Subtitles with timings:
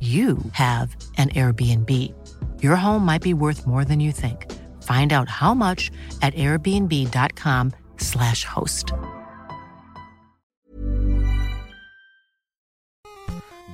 [0.00, 2.14] you have an Airbnb.
[2.62, 4.50] Your home might be worth more than you think.
[4.82, 5.90] Find out how much
[6.22, 8.94] at airbnb.com/slash host.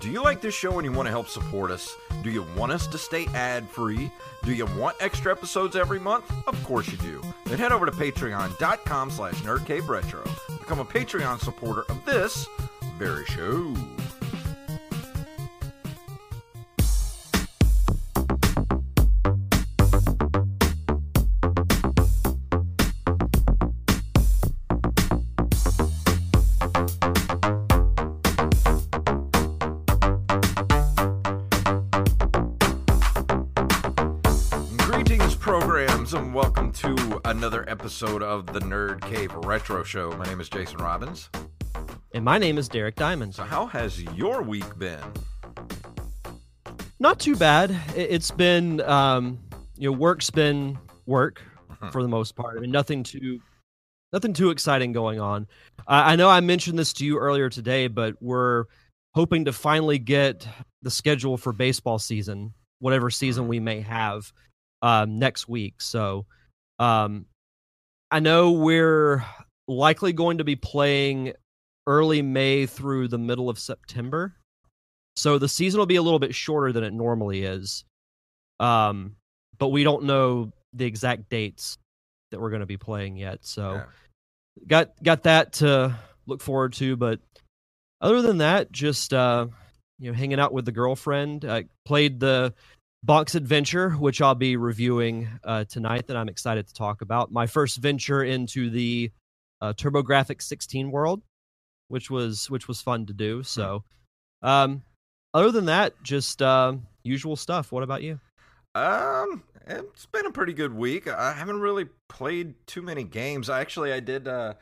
[0.01, 1.97] Do you like this show and you want to help support us?
[2.23, 4.11] Do you want us to stay ad free?
[4.45, 6.31] Do you want extra episodes every month?
[6.47, 7.23] Of course you do.
[7.47, 10.59] Then head over to patreon.com slash nerdcaveretro.
[10.59, 12.47] Become a Patreon supporter of this
[12.99, 13.75] very show.
[37.36, 40.11] Another episode of the Nerd Cave Retro Show.
[40.17, 41.29] My name is Jason Robbins.
[42.14, 43.35] And my name is Derek Diamond.
[43.35, 45.02] So, how has your week been?
[46.98, 47.73] Not too bad.
[47.95, 49.39] It- It's been, um,
[49.77, 51.42] you know, work's been work
[51.92, 52.57] for the most part.
[52.57, 53.41] I mean, nothing too,
[54.14, 55.47] nothing too exciting going on.
[55.86, 58.64] I I know I mentioned this to you earlier today, but we're
[59.14, 60.48] hoping to finally get
[60.80, 64.33] the schedule for baseball season, whatever season we may have,
[64.80, 65.83] um, next week.
[65.83, 66.24] So,
[66.79, 67.27] um,
[68.11, 69.25] I know we're
[69.69, 71.33] likely going to be playing
[71.87, 74.35] early May through the middle of September.
[75.17, 77.85] So the season will be a little bit shorter than it normally is.
[78.61, 79.17] Um,
[79.59, 81.79] but we don't know the exact dates
[82.31, 83.39] that we're going to be playing yet.
[83.42, 83.85] So Yeah.
[84.67, 87.20] got got that to look forward to, but
[88.01, 89.47] other than that, just uh,
[89.98, 91.45] you know, hanging out with the girlfriend.
[91.45, 92.53] I played the
[93.06, 96.08] Bonk's Adventure, which I'll be reviewing uh, tonight.
[96.08, 97.30] That I'm excited to talk about.
[97.30, 99.12] My first venture into the
[99.61, 101.22] uh, TurboGrafx 16 world,
[101.86, 103.44] which was which was fun to do.
[103.44, 103.84] So,
[104.42, 104.83] um,
[105.33, 106.74] other than that, just uh,
[107.05, 107.70] usual stuff.
[107.70, 108.18] What about you?
[108.74, 111.06] Um, it's been a pretty good week.
[111.06, 113.48] I haven't really played too many games.
[113.48, 114.55] I actually I did uh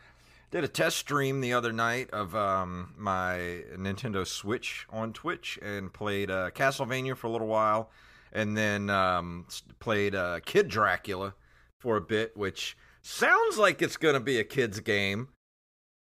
[0.51, 5.91] did a test stream the other night of um my Nintendo Switch on Twitch and
[5.91, 7.91] played uh Castlevania for a little while
[8.35, 9.47] and then um
[9.79, 11.35] played uh Kid Dracula
[11.81, 15.29] for a bit, which sounds like it's going to be a kids game,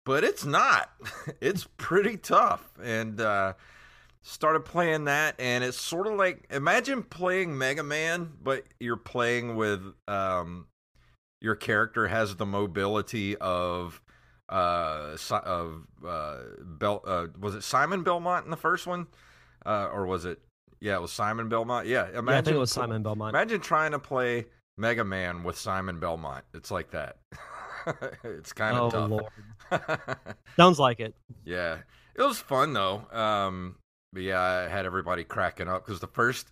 [0.05, 0.91] but it's not.
[1.41, 3.53] it's pretty tough and uh
[4.27, 9.55] started playing that and it's sort of like imagine playing mega man but you're playing
[9.55, 10.67] with um
[11.39, 14.01] your character has the mobility of
[14.49, 19.07] uh of uh bel uh was it simon belmont in the first one
[19.65, 20.41] uh or was it
[20.79, 23.35] yeah it was simon belmont yeah imagine yeah, I think it was Simon Belmont.
[23.35, 24.45] imagine trying to play
[24.77, 27.17] mega man with simon belmont it's like that
[28.23, 31.15] it's kind of oh tough lord, sounds like it.
[31.45, 31.77] yeah,
[32.15, 33.01] it was fun though.
[33.11, 33.75] Um,
[34.13, 36.49] but yeah, I had everybody cracking up because the first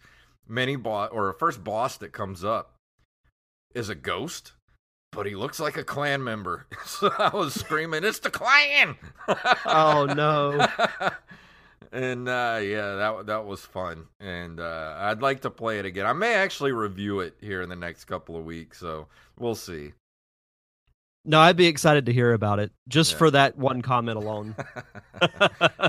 [0.48, 2.76] mini boss or first boss that comes up
[3.74, 4.54] is a ghost,
[5.12, 6.68] but he looks like a clan member.
[6.86, 8.96] So I was screaming, "It's the clan!"
[9.66, 10.66] Oh no.
[11.96, 16.06] And uh, yeah, that that was fun, and uh, I'd like to play it again.
[16.06, 19.08] I may actually review it here in the next couple of weeks, so
[19.40, 19.94] we'll see.
[21.28, 23.18] No, I'd be excited to hear about it just Yeah.
[23.18, 24.56] for that one comment alone.
[25.22, 25.28] you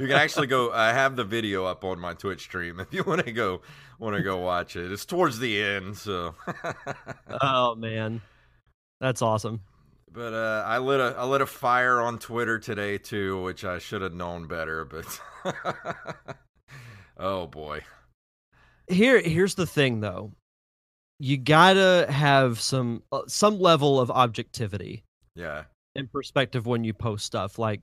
[0.06, 0.72] can actually go.
[0.72, 3.60] I have the video up on my Twitch stream if you want to go
[3.98, 4.90] want to go watch it.
[4.90, 6.34] It's towards the end, so.
[7.42, 8.22] oh man,
[9.00, 9.60] that's awesome.
[10.10, 13.78] But uh, I lit a I lit a fire on Twitter today too, which I
[13.78, 14.86] should have known better.
[14.86, 15.04] But
[17.18, 17.80] oh boy,
[18.88, 20.32] Here, here's the thing though.
[21.18, 25.02] You gotta have some uh, some level of objectivity
[25.34, 25.64] yeah,
[25.94, 27.58] in perspective when you post stuff.
[27.58, 27.80] Like,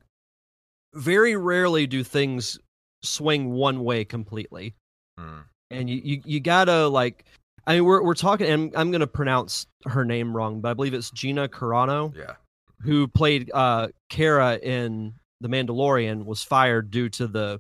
[0.94, 2.60] very rarely do things
[3.04, 4.75] swing one way completely.
[5.18, 5.42] Hmm.
[5.69, 7.25] and you, you you gotta like
[7.68, 10.94] I mean we're we're talking and I'm gonna pronounce her name wrong, but I believe
[10.94, 12.33] it's Gina Carano yeah,
[12.81, 17.59] who played uh Cara in The Mandalorian was fired due to the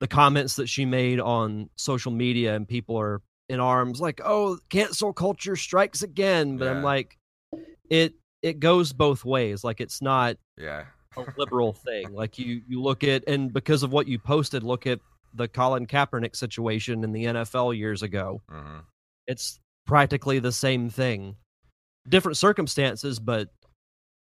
[0.00, 4.58] the comments that she made on social media and people are in arms like, oh,
[4.68, 6.56] cancel culture strikes again.
[6.56, 6.70] But Yeah.
[6.72, 7.18] I'm like,
[7.90, 9.64] it it goes both ways.
[9.64, 10.84] Like it's not yeah,
[11.16, 12.12] a liberal thing.
[12.12, 15.00] Like you you look at and because of what you posted, look at
[15.34, 18.40] the Colin Kaepernick situation in the NFL years ago.
[18.48, 18.78] hmm
[19.26, 21.36] It's practically the same thing.
[22.08, 23.48] Different circumstances, but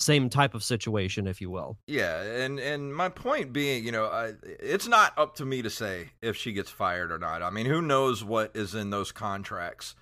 [0.01, 1.79] same type of situation, if you will.
[1.87, 2.21] yeah.
[2.23, 6.11] And and my point being, you know, I, it's not up to me to say
[6.21, 7.43] if she gets fired or not.
[7.43, 9.95] I mean, who knows what is in those contracts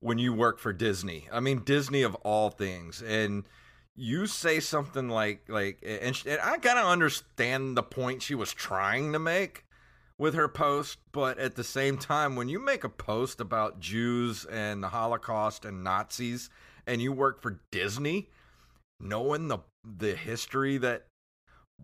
[0.00, 1.28] when you work for Disney?
[1.32, 3.44] I mean, Disney of all things, and
[3.96, 8.34] you say something like like, and, sh- and I kind of understand the point she
[8.34, 9.64] was trying to make
[10.18, 14.44] with her post, but at the same time, when you make a post about Jews
[14.44, 16.50] and the Holocaust and Nazis,
[16.86, 18.28] and you work for Disney,
[19.00, 21.06] knowing the the history that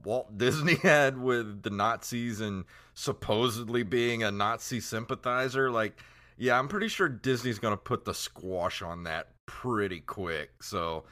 [0.02, 2.64] Walt Disney had with the Nazis and
[2.94, 5.98] supposedly being a Nazi sympathizer, like,
[6.36, 10.62] yeah, I'm pretty sure Disney's gonna put the squash on that pretty quick.
[10.62, 11.04] So,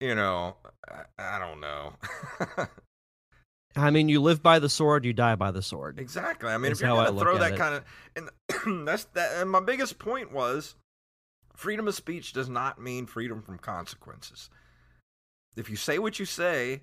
[0.00, 0.56] you know,
[0.88, 1.94] I, I don't know.
[3.76, 5.98] I mean, you live by the sword, you die by the sword.
[5.98, 6.48] Exactly.
[6.48, 7.58] I mean, That's if you're gonna throw that it.
[7.58, 7.84] kind of,
[8.14, 9.40] and that's that.
[9.40, 10.76] And my biggest point was,
[11.56, 14.48] freedom of speech does not mean freedom from consequences.
[15.56, 16.82] If you say what you say,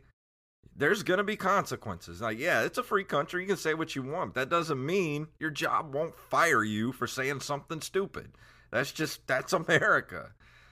[0.75, 2.21] there's gonna be consequences.
[2.21, 3.41] Like, yeah, it's a free country.
[3.41, 4.33] You can say what you want.
[4.35, 8.31] That doesn't mean your job won't fire you for saying something stupid.
[8.71, 10.31] That's just that's America.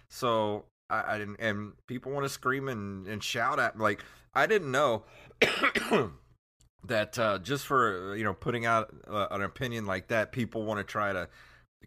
[0.10, 3.84] So I, I didn't, and people want to scream and, and shout at me.
[3.84, 4.04] Like
[4.34, 5.04] I didn't know
[6.86, 10.80] that uh, just for you know putting out uh, an opinion like that, people want
[10.80, 11.28] to try to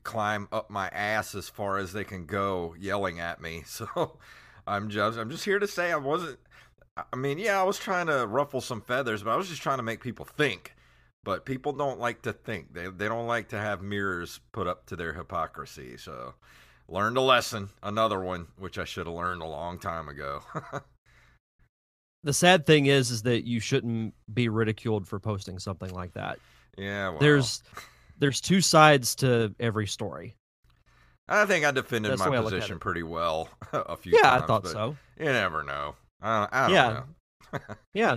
[0.03, 3.65] climb up my ass as far as they can go, yelling at me.
[3.73, 4.19] So
[4.67, 6.39] I'm just I'm just here to say I wasn't.
[6.97, 9.79] I mean, yeah, I was trying to ruffle some feathers, but I was just trying
[9.79, 10.75] to make people think.
[11.25, 12.75] But people don't like to think.
[12.75, 15.97] They they don't like to have mirrors put up to their hypocrisy.
[15.97, 16.35] So
[16.89, 20.43] learned a lesson, another one which I should have learned a long time ago.
[22.25, 26.39] The sad thing is, is that you shouldn't be ridiculed for posting something like that.
[26.79, 27.63] yeah, well, There's
[28.19, 30.37] there's two sides to every story.
[31.29, 33.97] I think I defended That's my the way I look at position pretty well a
[33.97, 34.39] few Yeah, times.
[34.41, 34.97] Yeah, I thought so.
[35.19, 35.95] You never know.
[36.21, 37.03] I don't, I don't Yeah.
[37.53, 37.59] know.
[37.95, 38.17] Yeah,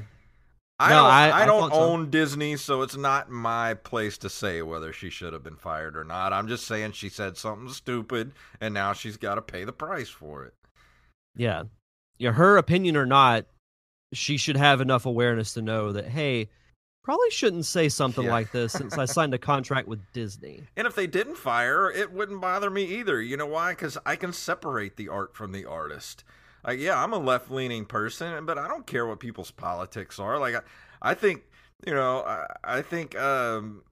[0.80, 1.81] I No, don't, I- I, don't thought so.
[1.81, 5.96] own Disney, so it's not my place to say whether she should have been fired
[5.98, 6.31] or not.
[6.34, 8.31] I'm just saying she said something stupid,
[8.62, 10.54] and now she's got to pay the price for it.
[11.36, 11.63] yeah,
[12.18, 12.31] yeah.
[12.31, 13.46] Her opinion or not,
[14.13, 16.50] she should have enough awareness to know that hey,
[17.06, 18.31] probably shouldn't say something Yeah.
[18.31, 20.63] like this since I signed a contract with Disney.
[20.75, 23.22] And if they didn't fire it wouldn't bother me either.
[23.22, 23.72] You know why?
[23.72, 26.24] Because I can separate the art from the artist.
[26.65, 30.39] Like, yeah, I'm a left leaning person, but I don't care what people's politics are.
[30.39, 30.62] Like, I,
[31.12, 31.44] I think,
[31.86, 33.84] you know, I, I think um,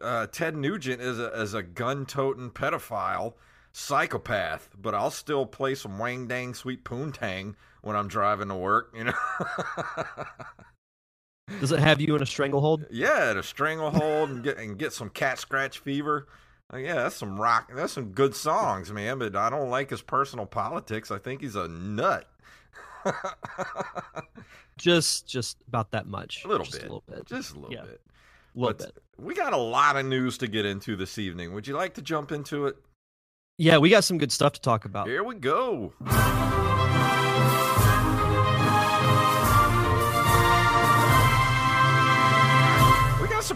[0.00, 3.34] uh, Ted Nugent is a, is a gun toting pedophile
[3.72, 8.94] psychopath, but I'll still play some Wang Dang Sweet Poontang when I'm driving to work,
[8.96, 9.12] you know?
[11.60, 12.86] Does it have you in a stranglehold?
[12.90, 16.26] Yeah, in a stranglehold and get and get some cat scratch fever.
[16.72, 17.70] Uh, yeah, that's some rock.
[17.74, 19.18] That's some good songs, man.
[19.18, 21.10] But I don't like his personal politics.
[21.10, 22.28] I think he's a nut.
[24.76, 26.44] Just just about that much.
[26.44, 27.26] a little Just bit, A little bit.
[27.26, 27.82] just a little Yeah.
[27.82, 28.00] bit.
[28.56, 29.02] A little But bit.
[29.18, 31.52] We got a lot of news to get into this evening.
[31.54, 32.76] Would you like to jump into it?
[33.56, 35.06] Yeah, we got some good stuff to talk about.
[35.06, 35.92] Here we go.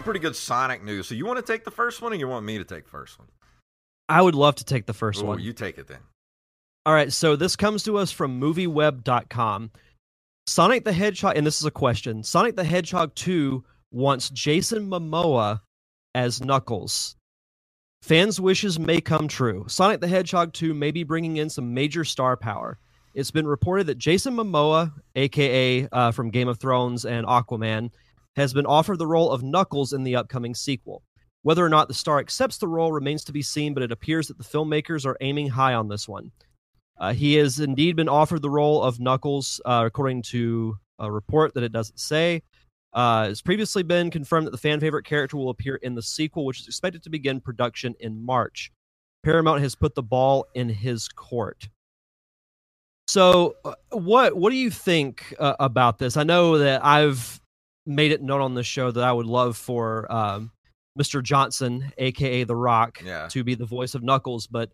[0.08, 1.06] Pretty good Sonic news.
[1.06, 2.90] So you want to take the first one, or you want me to take the
[2.90, 3.28] first one?
[4.08, 5.38] I would love to take the first Ooh, one.
[5.38, 5.98] you take it then.
[6.86, 9.70] All right, so this comes to us from movieweb.com.
[10.46, 15.60] Sonic the Hedgehog, and this is a question Sonic the Hedgehog 2 wants Jason Momoa
[16.14, 17.14] as Knuckles.
[18.00, 19.66] Fans' wishes may come true.
[19.68, 22.78] Sonic the Hedgehog 2 may be bringing in some major star power.
[23.12, 27.90] it's been reported that Jason Momoa, aka uh, from Game of Thrones and Aquaman,
[28.36, 31.02] has been offered the role of Knuckles in the upcoming sequel.
[31.42, 34.28] Whether or not the star accepts the role remains to be seen, but it appears
[34.28, 36.30] that the filmmakers are aiming high on this one.
[36.98, 41.54] Uh, he has indeed been offered the role of Knuckles, uh, according to a report
[41.54, 42.42] that it doesn't say.
[42.92, 46.44] Uh, it's previously been confirmed that the fan favorite character will appear in the sequel,
[46.44, 48.72] which is expected to begin production in March.
[49.22, 51.68] Paramount has put the ball in his court.
[53.06, 56.16] So, uh, what what do you think uh, about this?
[56.16, 57.40] I know that I've
[57.88, 60.52] made it known on the show that I would love for um,
[60.98, 61.22] Mr.
[61.22, 63.26] Johnson, aka The Rock, Yeah.
[63.28, 64.70] to be the voice of Knuckles, but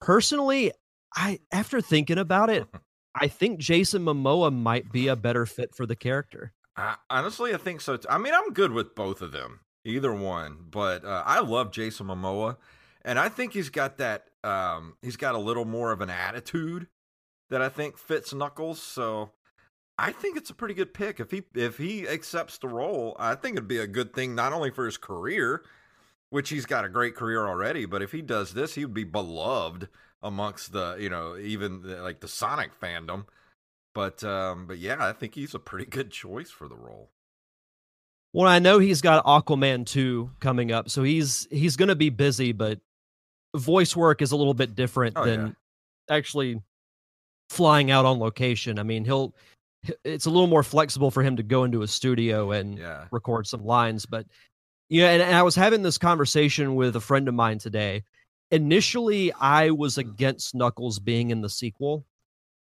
[0.00, 0.72] personally,
[1.14, 2.66] I after thinking about it,
[3.14, 6.52] I think Jason Momoa might be a better fit for the character.
[6.76, 7.98] I, honestly, I think so.
[7.98, 8.08] Too.
[8.08, 10.56] I mean, I'm good with both of them, either one.
[10.70, 12.56] But uh, I love Jason Momoa,
[13.04, 14.24] and I think he's got that.
[14.42, 16.86] Um, he's got a little more of an attitude
[17.50, 18.80] that I think fits Knuckles.
[18.80, 19.32] So
[19.98, 21.20] I think it's a pretty good pick.
[21.20, 24.52] If he if he accepts the role, I think it'd be a good thing not
[24.52, 25.62] only for his career,
[26.30, 29.04] which he's got a great career already, but if he does this, he would be
[29.04, 29.88] beloved
[30.22, 33.26] amongst the you know even the, like the Sonic fandom.
[33.94, 37.10] But um, but yeah, I think he's a pretty good choice for the role.
[38.32, 42.08] Well, I know he's got Aquaman 2 coming up, so he's he's going to be
[42.08, 42.80] busy, but
[43.54, 45.54] voice work is a little bit different Oh, than
[46.08, 46.58] actually
[47.50, 48.78] flying out on location.
[48.78, 49.34] I mean, he'll
[50.04, 53.06] it's a little more flexible for him to go into a studio and Yeah.
[53.10, 54.26] record some lines, but
[54.88, 58.04] yeah, and, and I was having this conversation with a friend of mine today.
[58.50, 60.10] Initially, I was mm-hmm.
[60.10, 62.04] against Knuckles being in the sequel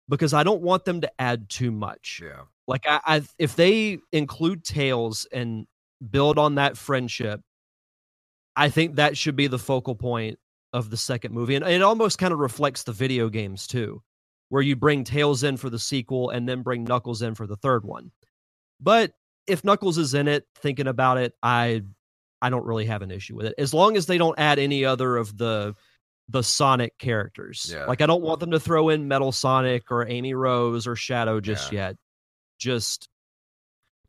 [0.09, 2.23] because I don't want them to add too much.
[2.25, 2.43] Yeah.
[2.67, 5.67] Like I, I if they include Tails and
[6.11, 7.41] build on that friendship,
[8.57, 10.39] I think that should be the focal point
[10.73, 11.55] of the second movie.
[11.57, 14.03] And it almost kind of reflects the video games too,
[14.55, 17.57] where you bring Tails in for the sequel and then bring Knuckles in for the
[17.57, 18.13] third one.
[18.81, 19.11] But
[19.49, 21.83] if Knuckles is in it, thinking about it, I
[22.41, 23.55] I don't really have an issue with it.
[23.59, 25.75] As long as they don't add any other of the
[26.29, 27.69] the Sonic characters.
[27.75, 27.87] Yeah.
[27.87, 31.41] Like I don't want them to throw in Metal Sonic or Amy Rose or Shadow
[31.41, 31.89] just Yeah.
[31.89, 31.97] yet.
[32.61, 33.09] Just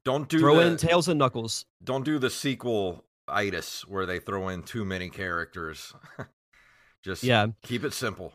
[0.04, 1.66] Don't do throw the, in Tails and Knuckles.
[1.84, 5.92] don't do the sequel itis where they throw in too many characters.
[7.04, 7.48] Just Yeah.
[7.64, 8.32] keep it simple.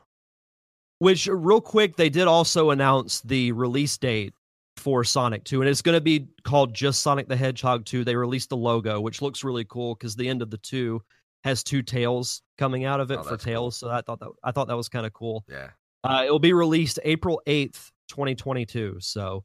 [1.01, 4.35] Which real quick, they did also announce the release date
[4.77, 8.05] for Sonic 2, and it's going to be called just Sonic the Hedgehog 2.
[8.05, 11.03] They released the logo, which looks really cool because the end of the two
[11.43, 13.53] has two tails coming out of it Oh, for that's cool.
[13.55, 13.77] tails.
[13.79, 15.43] So I thought that I thought that was kind of cool.
[15.49, 15.71] Yeah.
[16.05, 18.99] Uh, it will be released April 8th, 2022.
[19.01, 19.45] So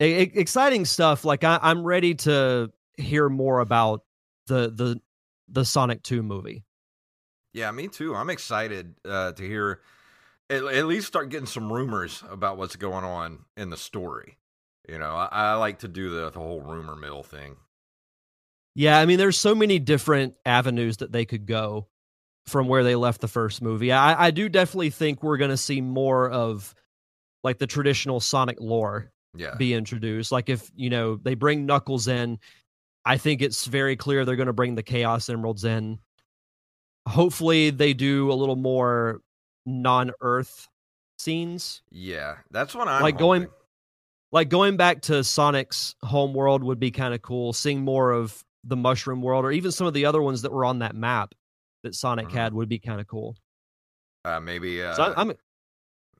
[0.00, 1.24] exciting stuff.
[1.24, 4.02] Like I, I'm ready to hear more about
[4.46, 5.00] the the
[5.48, 6.64] the Sonic 2 movie.
[7.52, 8.14] Yeah, me too.
[8.14, 9.80] I'm excited uh, to hear
[10.50, 14.38] at, at least start getting some rumors about what's going on in the story.
[14.88, 17.56] You know, I, I like to do the, the whole rumor mill thing.
[18.74, 21.88] Yeah, I mean, there's so many different avenues that they could go
[22.46, 23.90] from where they left the first movie.
[23.90, 26.74] I, I do definitely think we're going to see more of
[27.42, 29.54] like the traditional Sonic lore Yeah.
[29.56, 30.30] be introduced.
[30.30, 32.38] Like if you know they bring Knuckles in,
[33.04, 35.98] I think it's very clear they're going to bring the Chaos Emeralds in.
[37.08, 39.20] Hopefully, they do a little more
[39.66, 40.68] non-Earth
[41.18, 41.82] scenes.
[41.90, 42.36] yeah.
[42.50, 43.48] That's what I'm Like going-
[44.32, 47.52] like going back to Sonic's home world would be kind of cool.
[47.52, 50.64] Seeing more of the Mushroom World, or even some of the other ones that were
[50.64, 51.34] on that map
[51.84, 52.32] that Sonic Mhm.
[52.32, 53.36] had, would be kind of cool.
[54.24, 55.32] Uh, maybe uh, So I'm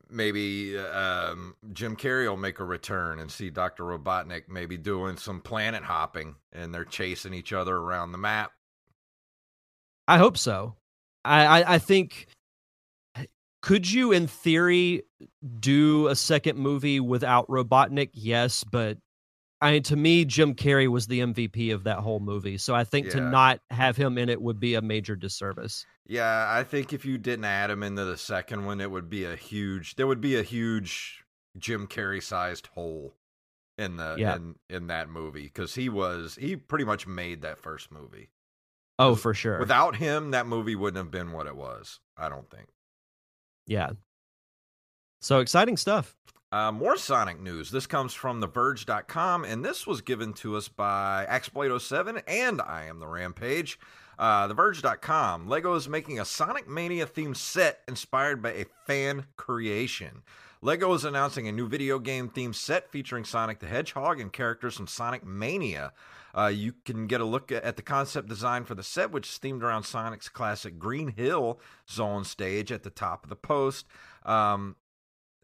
[0.09, 3.83] maybe uh, um, Jim Carrey will make a return and see Dr.
[3.85, 8.53] Robotnik maybe doing some planet hopping and they're chasing each other around the map.
[10.07, 10.77] I hope so.
[11.25, 12.29] I, I I think
[13.67, 15.03] could you in theory
[15.59, 18.11] do a second movie without Robotnik?
[18.13, 18.97] Yes, but
[19.61, 22.59] I mean, to me, Jim Carrey was the MVP of that whole movie.
[22.59, 25.85] So I think to not have him in it would be a major disservice.
[26.07, 29.25] Yeah, I think if you didn't add him into the second one, it would be
[29.25, 29.97] a huge.
[29.97, 31.25] There would be a huge
[31.59, 33.15] Jim Carrey sized hole
[33.77, 34.37] in the Yeah.
[34.37, 38.31] in in that movie because he was he pretty much made that first movie.
[38.97, 39.59] Oh, for sure.
[39.59, 41.99] Without him, that movie wouldn't have been what it was.
[42.17, 42.69] I don't think.
[43.67, 43.91] Yeah.
[45.21, 46.17] So exciting stuff.
[46.53, 47.71] Uh, more Sonic news.
[47.71, 53.01] This comes from TheVerge.com, and this was given to us by Axblade07 and I Am
[53.01, 53.79] the Rampage.
[54.19, 55.49] Uh, TheVerge.com.
[55.49, 60.23] Lego is making a Sonic Mania themed set inspired by a fan creation.
[60.63, 64.77] Lego is announcing a new video game themed set featuring Sonic the Hedgehog and characters
[64.77, 65.93] from Sonic Mania.
[66.37, 69.39] Uh, you can get a look at the concept design for the set, which is
[69.39, 71.59] themed around Sonic's classic Green Hill
[71.91, 73.87] zone stage at the top of the post.
[74.25, 74.77] Um,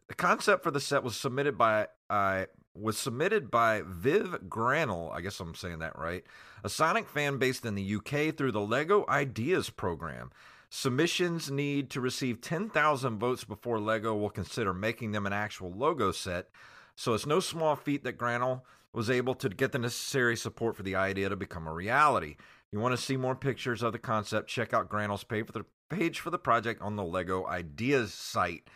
[0.07, 5.11] The concept for the set was submitted by uh, was submitted by Viv Grannell.
[5.13, 6.23] I guess I'm saying that right.
[6.63, 10.31] A Sonic fan based in the UK through the Lego Ideas program.
[10.75, 16.11] Submissions need to receive 10,000 votes before Lego will consider making them an actual Lego
[16.11, 16.49] set.
[16.95, 20.81] So it's no small feat that Grannell was able to get the necessary support for
[20.81, 22.37] the idea to become a reality.
[22.71, 24.49] You want to see more pictures of the concept?
[24.49, 28.67] Check out Grannell's page for the project on the Lego Ideas site.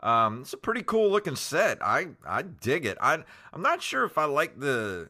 [0.00, 1.82] Um, it's a pretty cool looking set.
[1.82, 2.98] I I dig it.
[3.00, 5.08] I I'm not sure if I like the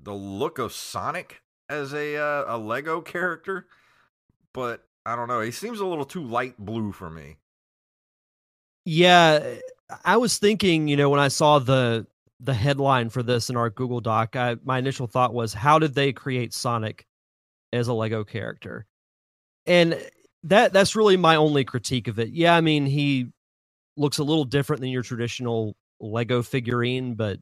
[0.00, 3.68] the look of Sonic as a uh, a Lego character,
[4.52, 5.40] but I don't know.
[5.40, 7.36] He seems a little too light blue for me.
[8.84, 9.56] Yeah,
[10.04, 12.06] I was thinking, you know, when I saw the
[12.40, 15.94] the headline for this in our Google Doc, I, my initial thought was, how did
[15.94, 17.06] they create Sonic
[17.74, 18.86] as a Lego character.
[19.66, 20.00] And
[20.44, 22.30] that that's really my only critique of it.
[22.30, 23.28] Yeah, I mean, he
[23.96, 27.38] looks a little different than your traditional Lego figurine, but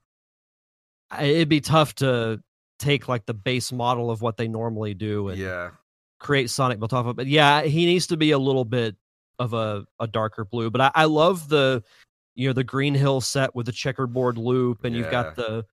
[1.20, 2.40] it'd be tough to
[2.78, 5.70] take like the base model of what they normally do and Yeah.
[6.22, 7.10] Create Sonic built off of.
[7.10, 7.16] it.
[7.16, 8.96] But yeah, he needs to be a little bit
[9.38, 10.70] of a, a darker blue.
[10.70, 11.82] But I, I love the
[12.34, 15.64] you know the Green Hill set with the checkerboard loop, and you've got the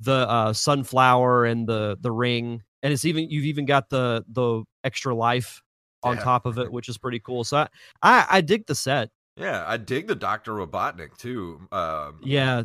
[0.00, 4.62] the uh, sunflower and the the ring, and it's even you've even got the the
[4.84, 5.60] extra life
[6.02, 6.22] on Yeah.
[6.22, 7.44] top of it, which is pretty cool.
[7.44, 7.68] So I
[8.02, 9.10] I, I dig the set.
[9.36, 10.52] Yeah, I dig the Dr.
[10.52, 11.60] Robotnik too.
[11.70, 12.62] Um, Yeah,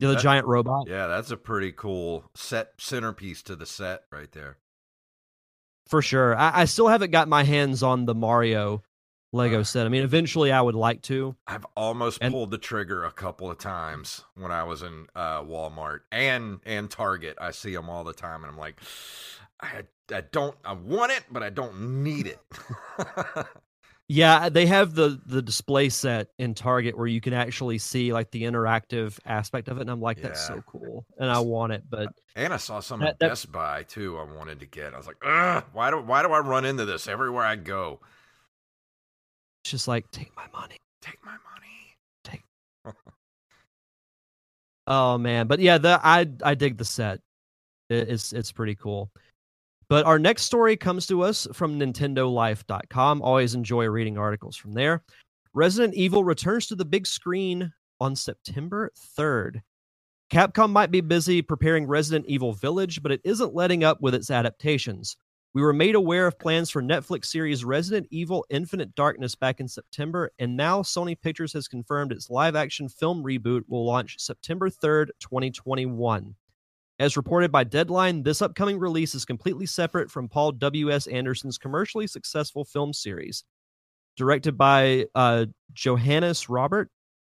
[0.00, 4.30] the That- giant robot yeah, that's a pretty cool set centerpiece to the set right
[4.32, 4.56] there.
[5.88, 6.36] For sure.
[6.36, 8.82] I, I still haven't got my hands on the Mario
[9.32, 9.84] Lego set.
[9.84, 11.34] I mean, eventually I would like to.
[11.46, 15.42] I've almost And- pulled the trigger a couple of times when I was in uh,
[15.42, 17.36] Walmart and and Target.
[17.40, 18.80] I see them all the time, and I'm like,
[19.60, 19.82] I
[20.14, 22.38] I don't I want it, but I don't need it.
[24.10, 28.30] Yeah, they have the the display set in Target where you can actually see like
[28.30, 30.56] the interactive aspect of it, and I'm like, that's Yeah.
[30.56, 31.82] so cool, and I want it.
[31.90, 34.16] But and I saw some That- at Best Buy too.
[34.18, 34.94] I wanted to get.
[34.94, 38.00] I was like, Ugh, why do why do I run into this everywhere I go?
[39.64, 40.78] it's just like, take my money.
[41.02, 41.94] Take my money.
[42.24, 42.42] take.
[44.86, 47.20] Oh man, but yeah, the I I dig the set.
[47.90, 49.10] It- it's it's pretty cool.
[49.88, 53.22] But our next story comes to us from NintendoLife.com.
[53.22, 55.02] Always enjoy reading articles from there.
[55.54, 59.62] Resident Evil returns to the big screen on September 3rd.
[60.30, 64.30] Capcom might be busy preparing Resident Evil Village, but it isn't letting up with its
[64.30, 65.16] adaptations.
[65.54, 69.66] We were made aware of plans for Netflix series Resident Evil Infinite Darkness back in
[69.66, 74.68] September, and now Sony Pictures has confirmed its live action film reboot will launch September
[74.68, 76.34] 3rd, 2021.
[76.98, 81.06] As reported by Deadline, this upcoming release is completely separate from Paul W.S.
[81.06, 83.44] Anderson's commercially successful film series.
[84.16, 86.90] Directed by uh, Johannes Roberts,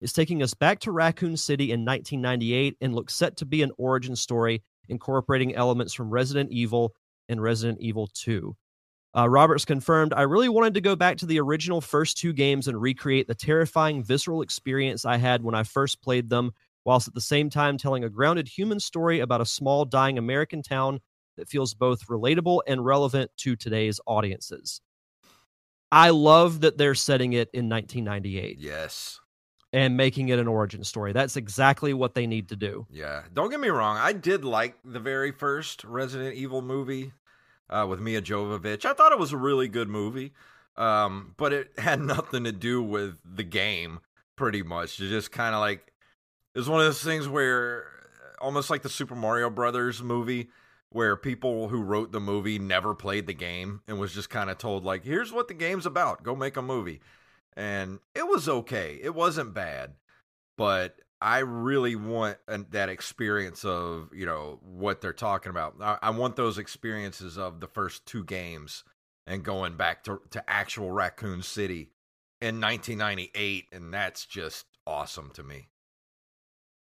[0.01, 3.73] is taking us back to Raccoon City in 1998 and looks set to be an
[3.79, 6.95] origin story incorporating elements from Resident Evil
[7.29, 8.57] and Resident Evil 2.
[9.17, 12.69] Uh, Roberts confirmed, I really wanted to go back to the original first two games
[12.69, 16.53] and recreate the terrifying, visceral experience I had when I first played them,
[16.89, 20.63] whilst at the same time telling a grounded human story about a small, dying American
[20.63, 20.99] town
[21.37, 24.81] that feels both relatable and relevant to today's audiences.
[25.93, 29.21] I love that they're setting it in 1998 Yes.
[29.71, 31.13] and making it an origin story.
[31.13, 32.87] That's exactly what they need to do.
[32.91, 33.25] Yeah.
[33.35, 33.99] Don't get me wrong.
[33.99, 37.13] I did like the very first Resident Evil movie
[37.69, 38.87] uh, with Milla Jovovich.
[38.87, 40.33] I thought it was a really good movie,
[40.79, 44.01] um, but it had nothing to do with the game,
[44.37, 44.99] pretty much.
[45.01, 45.88] It just kind of like,
[46.67, 50.49] it one of those things where, uh, almost like the Super Mario Brothers movie,
[50.91, 54.59] where people who wrote the movie never played the game and was just kind of
[54.59, 56.23] told, like, here's what the game's about.
[56.23, 57.01] Go make a movie.
[57.57, 58.99] And it was okay.
[59.03, 59.95] It wasn't bad
[60.59, 65.77] but I really want an, that experience of you know what they're talking about.
[65.81, 68.85] I, I want those experiences of the first two games
[69.27, 71.93] and going back to to actual Raccoon City
[72.43, 75.69] in 1998, and that's just awesome to me.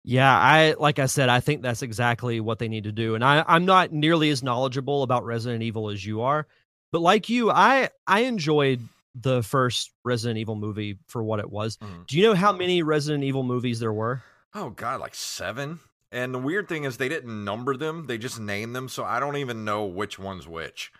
[0.03, 3.15] Yeah, I like I said, I think that's exactly what they need to do.
[3.15, 6.47] And I, I'm not nearly as knowledgeable about Resident Evil as you are,
[6.91, 8.79] but like you, I I enjoyed
[9.15, 11.77] the first Resident Evil movie for what it was.
[11.77, 12.07] Mhm.
[12.07, 14.21] Do you know how many Resident Evil movies there were?
[14.53, 15.79] Oh God, like seven.
[16.09, 19.19] And the weird thing is they didn't number them; they just named them, so I
[19.19, 20.91] don't even know which one's which.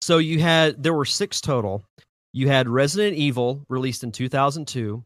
[0.00, 1.84] So you had there were six total.
[2.32, 5.04] You had Resident Evil released in 2002,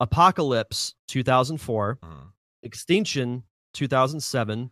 [0.00, 2.32] Apocalypse 2004, Mhm.
[2.62, 4.70] Extinction 2007,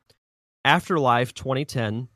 [0.65, 2.09] Afterlife 2010,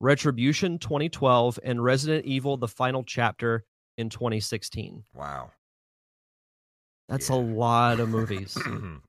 [0.00, 3.64] Retribution 2012, and Resident Evil: The Final Chapter
[3.98, 5.04] in 2016.
[5.12, 5.52] Wow.
[7.08, 7.36] That's Yeah.
[7.36, 8.56] a lot of movies.
[8.56, 9.02] and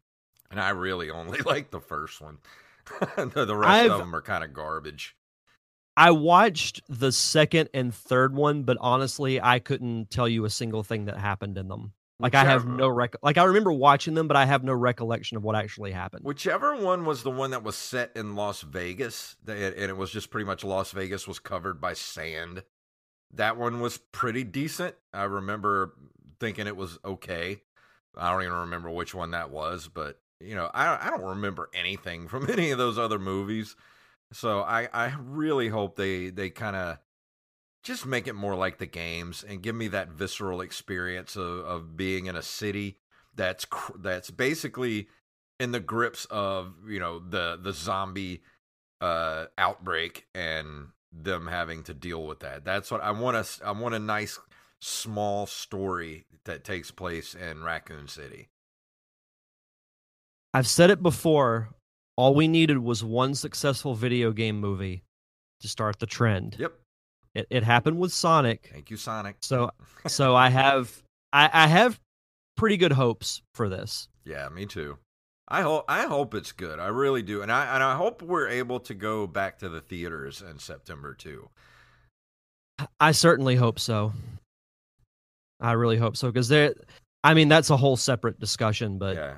[0.60, 2.40] I really only like the first one.
[3.16, 5.16] the, the rest I've- of them are kind of garbage.
[5.98, 10.84] I watched the second and third one, but honestly, I couldn't tell you a single
[10.84, 11.94] thing that happened in them.
[12.22, 13.16] Like I have no rec.
[13.22, 16.24] Like I remember watching them, but I have no recollection of what actually happened.
[16.24, 20.30] Whichever one was the one that was set in Las Vegas, and it was just
[20.30, 22.64] pretty much Las Vegas was covered by sand.
[23.34, 24.96] That one was pretty decent.
[25.14, 25.96] I remember
[26.40, 27.62] thinking it was okay.
[28.18, 31.70] I don't even remember which one that was, but you know, I I don't remember
[31.74, 33.76] anything from any of those other movies.
[34.34, 37.00] So I I really hope they they kind of
[37.84, 41.98] just make it more like the games and give me that visceral experience of of
[41.98, 42.98] being in a city
[43.36, 45.08] that's cr- that's basically
[45.60, 48.41] in the grips of you know the the zombie
[49.02, 53.72] uh outbreak and them having to deal with that that's what i want a i
[53.72, 54.39] want a nice
[54.80, 58.50] small story that takes place in raccoon city
[60.54, 61.70] I've said it before.
[62.17, 65.04] All we needed was one successful video game movie
[65.62, 66.58] to start the trend.
[66.60, 66.74] yep
[67.36, 68.70] It, it happened with Sonic.
[68.72, 69.72] thank you sonic So,
[70.08, 72.00] so I have, I, I have
[72.58, 74.08] pretty good hopes for this.
[74.26, 74.98] yeah me too
[75.48, 78.48] i hope i hope it's good i really do and i and i hope we're
[78.48, 81.50] able to go back to the theaters in september too
[83.00, 84.12] I certainly hope so.
[85.60, 86.74] I really hope so because there.
[87.24, 89.36] I mean, that's a whole separate discussion, but yeah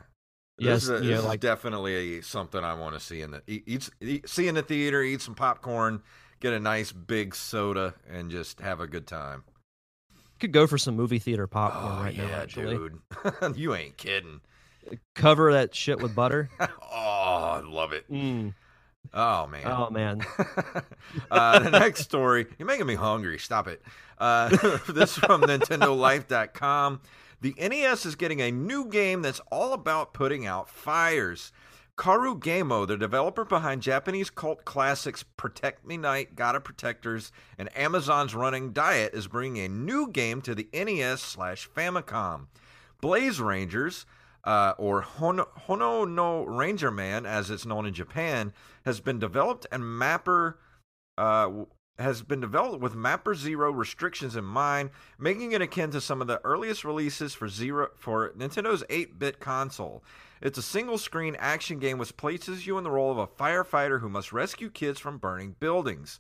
[0.58, 3.44] yes, this, is, a- know, is like definitely something I want to see in the
[3.48, 6.02] eat, eat, eat, see in the theater, eat some popcorn,
[6.44, 9.44] get a nice big soda, and just have a good time.
[10.40, 12.34] could go for some movie theater popcorn oh right yeah, now.
[12.36, 13.00] Actually, dude,
[13.56, 14.42] you ain't kidding.
[15.16, 16.50] cover that shit with butter.
[16.60, 18.12] oh, I love it.
[18.12, 18.54] Mm.
[19.14, 19.64] Oh man.
[19.66, 20.22] Oh man,
[21.32, 23.40] uh, the next story, you're making me hungry.
[23.40, 23.82] Stop it.
[24.18, 24.50] Uh,
[24.90, 27.02] this is from NintendoLife.com.
[27.42, 31.52] The NES is getting a new game that's all about putting out fires.
[31.96, 37.70] Karu Gamo, the developer behind Japanese cult classics Protect Me Knight, God of Protectors, and
[37.78, 42.48] Amazon's Running Diet, is bringing a new game to the NES slash Famicom.
[43.00, 44.08] Blaze Rangers,
[44.44, 48.54] uh, or Hono, Hono no Ranger Man, as it's known in Japan,
[48.86, 50.58] has been developed and Mapper
[51.18, 51.50] uh,
[52.00, 56.28] has been developed with Mapper Zero restrictions in mind, making it akin to some of
[56.28, 60.04] the earliest releases for Zero for Nintendo's 8-bit console.
[60.42, 64.10] It's a single-screen action game which places you in the role of a firefighter who
[64.10, 66.20] must rescue kids from burning buildings.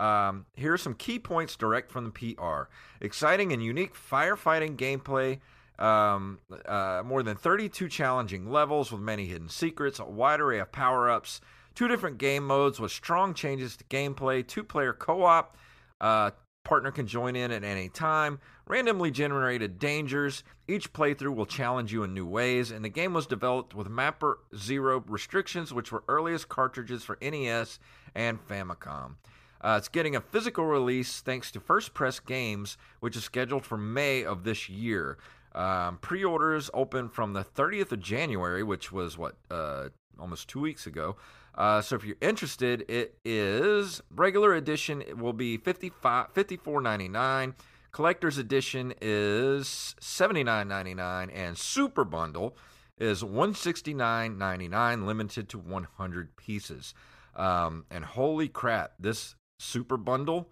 [0.00, 2.62] Um, here are some key points direct from the PR.
[3.00, 5.38] Exciting and unique firefighting gameplay.
[5.78, 10.70] Um, uh, more than 32 challenging levels with many hidden secrets, a wide array of
[10.70, 11.40] power ups,
[11.74, 15.56] two different game modes with strong changes to gameplay, two player co op.
[16.00, 16.30] Uh,
[16.64, 20.44] partner can join in at any time, randomly generated dangers.
[20.68, 24.38] Each playthrough will challenge you in new ways, and the game was developed with Mapper
[24.56, 27.78] Zero restrictions, which were earliest cartridges for NES
[28.14, 29.16] and Famicom.
[29.60, 33.76] Uh, it's getting a physical release thanks to First Press Games, which is scheduled for
[33.76, 35.18] May of this year.
[35.54, 40.86] Um, pre-orders open from the 30th of January, which was what uh, almost two weeks
[40.86, 41.16] ago.
[41.54, 45.02] Uh, so if you're interested, it is regular edition.
[45.02, 47.54] It will be 55 54.99.
[47.92, 52.56] Collector's edition is 79.99, and Super Bundle
[52.96, 56.94] is 169.99, limited to 100 pieces.
[57.36, 60.48] Um, and holy crap, this Super Bundle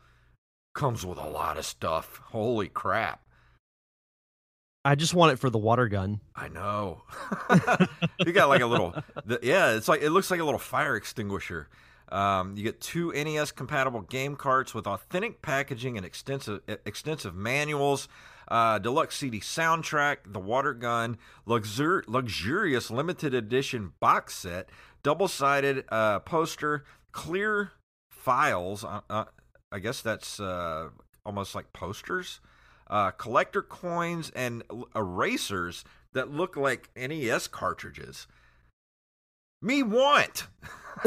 [0.75, 2.21] comes with a lot of stuff.
[2.27, 3.25] Holy crap.
[4.91, 6.19] I just want it for the water gun.
[6.35, 7.03] I know.
[8.27, 8.93] you got like a little,
[9.25, 9.71] the, yeah.
[9.77, 11.69] It's like it looks like a little fire extinguisher.
[12.11, 18.09] Um, you get two NES compatible game carts with authentic packaging and extensive extensive manuals.
[18.49, 24.71] Uh, deluxe CD soundtrack, the water gun, luxur- luxurious limited edition box set,
[25.05, 27.71] double sided uh, poster, clear
[28.11, 28.83] files.
[28.83, 29.27] Uh, uh,
[29.71, 30.89] I guess that's uh,
[31.25, 32.41] almost like posters
[32.91, 34.63] uh, collector coins and
[34.95, 38.27] erasers that look like NES cartridges.
[39.63, 40.47] Me want.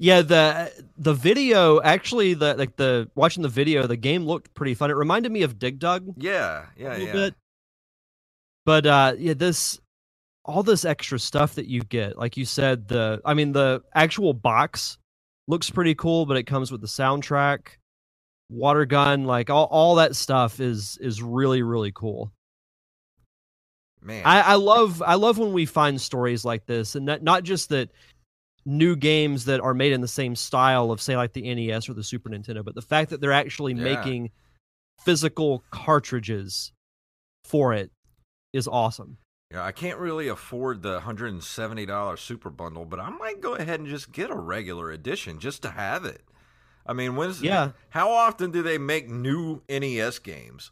[0.00, 4.74] Yeah, the the video actually the like the watching the video, the game looked pretty
[4.74, 4.90] fun.
[4.90, 7.12] It reminded me of Dig Dug yeah, yeah, yeah.
[7.12, 7.34] bit.
[8.64, 9.80] But uh yeah, this
[10.44, 14.32] all this extra stuff that you get, like you said, the I mean the actual
[14.32, 14.98] box
[15.48, 17.77] looks pretty cool, but it comes with the soundtrack,
[18.50, 22.32] water gun, like all, all that stuff is is really, really cool.
[24.00, 27.42] Man, I, I love I love when we find stories like this, and not not
[27.42, 27.90] just that
[28.64, 31.94] new games that are made in the same style of say like the NES or
[31.94, 33.82] the Super Nintendo, but the fact that they're actually Yeah.
[33.82, 34.30] making
[35.04, 36.72] physical cartridges
[37.44, 37.90] for it
[38.52, 39.16] is awesome.
[39.50, 43.40] Yeah, I can't really afford the hundred and seventy dollars super bundle, but I might
[43.40, 46.22] go ahead and just get a regular edition just to have it.
[46.88, 47.72] I mean, when's Yeah.
[47.90, 50.70] How often do they make new NES games?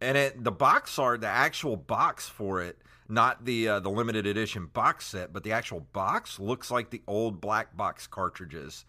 [0.00, 4.26] And it the box art, the actual box for it, not the uh, the limited
[4.26, 8.84] edition box set, but the actual box looks like the old black box cartridges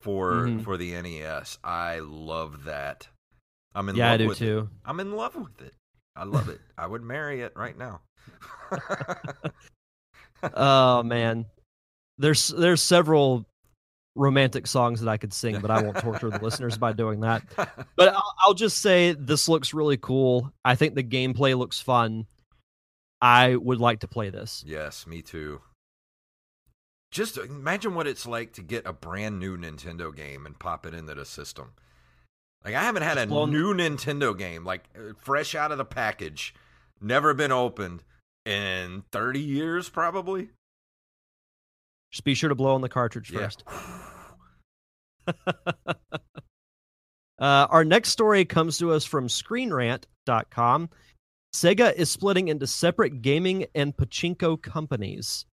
[0.00, 0.62] for Mhm.
[0.64, 1.58] for the NES.
[1.64, 3.08] I love that.
[3.74, 4.58] I'm in Yeah, I love do with too.
[4.72, 4.88] it.
[4.88, 5.74] I'm in love with it.
[6.16, 6.60] I love it.
[6.78, 8.00] I would marry it right now.
[10.54, 11.46] oh man,
[12.18, 13.46] there's there's several
[14.16, 17.42] romantic songs that I could sing, but I won't torture the listeners by doing that.
[17.96, 20.52] But I'll, I'll just say this looks really cool.
[20.64, 22.26] I think the gameplay looks fun.
[23.22, 24.64] I would like to play this.
[24.66, 25.60] Yes, me too.
[27.10, 30.94] Just imagine what it's like to get a brand new Nintendo game and pop it
[30.94, 31.72] into the system.
[32.64, 35.84] Like I haven't had a blown- new Nintendo game like uh, fresh out of the
[35.84, 36.54] package,
[37.00, 38.04] never been opened
[38.46, 40.50] in 30 years probably.
[42.10, 43.38] Just be sure to blow on the cartridge Yeah.
[43.48, 43.64] first.
[47.38, 50.90] uh, our next story comes to us from ScreenRant.com.
[51.54, 55.46] Sega is splitting into separate gaming and pachinko companies.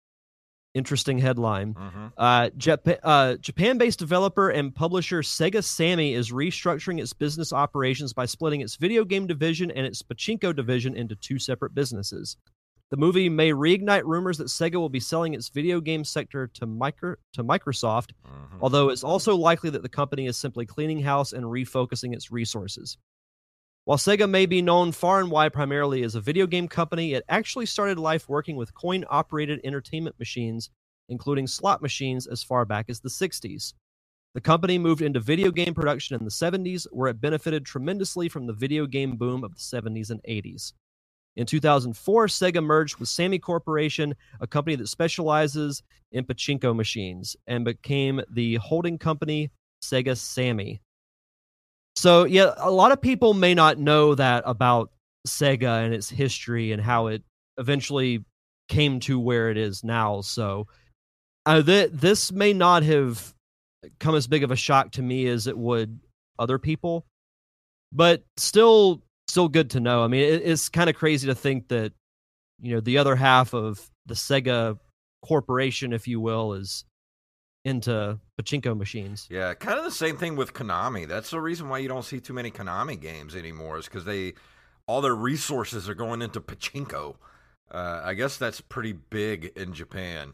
[0.73, 1.73] Interesting headline.
[1.73, 2.11] Mhm.
[2.17, 8.25] Uh, Jap- uh, Japan-based developer and publisher Sega Sammy is restructuring its business operations by
[8.25, 12.35] splitting its video game division and its pachinko division into two separate businesses.
[12.91, 16.65] The movie may reignite rumors that Sega will be selling its video game sector to,
[16.67, 18.59] micro- to Microsoft, Mhm.
[18.61, 22.97] although it's also likely that the company is simply cleaning house and refocusing its resources.
[23.85, 27.23] While Sega may be known far and wide primarily as a video game company, it
[27.27, 30.69] actually started life working with coin operated entertainment machines,
[31.09, 33.73] including slot machines, as far back as the 60s.
[34.33, 38.47] The company moved into video game production in the 70s, where it benefited tremendously from
[38.47, 40.73] the video game boom of the 70s and 80s.
[41.35, 47.65] In 2004, Sega merged with Sammy Corporation, a company that specializes in pachinko machines, and
[47.65, 49.51] became the holding company
[49.83, 50.81] Sega Sammy.
[51.95, 54.91] So, yeah, a lot of people may not know that about
[55.27, 57.23] Sega and its history and how it
[57.57, 58.23] eventually
[58.67, 60.21] came to where it is now.
[60.21, 60.67] So,
[61.45, 63.33] uh, th- this may not have
[63.99, 65.99] come as big of a shock to me as it would
[66.39, 67.05] other people,
[67.91, 70.03] but still, still good to know.
[70.03, 71.93] I mean, it, it's kind of crazy to think that
[72.61, 74.77] you know the other half of the Sega
[75.23, 76.85] corporation, if you will, is
[77.63, 79.27] into pachinko machines.
[79.29, 81.07] Yeah, kind of the same thing with Konami.
[81.07, 84.33] That's the reason why you don't see too many Konami games anymore is because they
[84.87, 87.15] all their resources are going into pachinko.
[87.71, 90.33] Uh, I guess that's pretty big in Japan.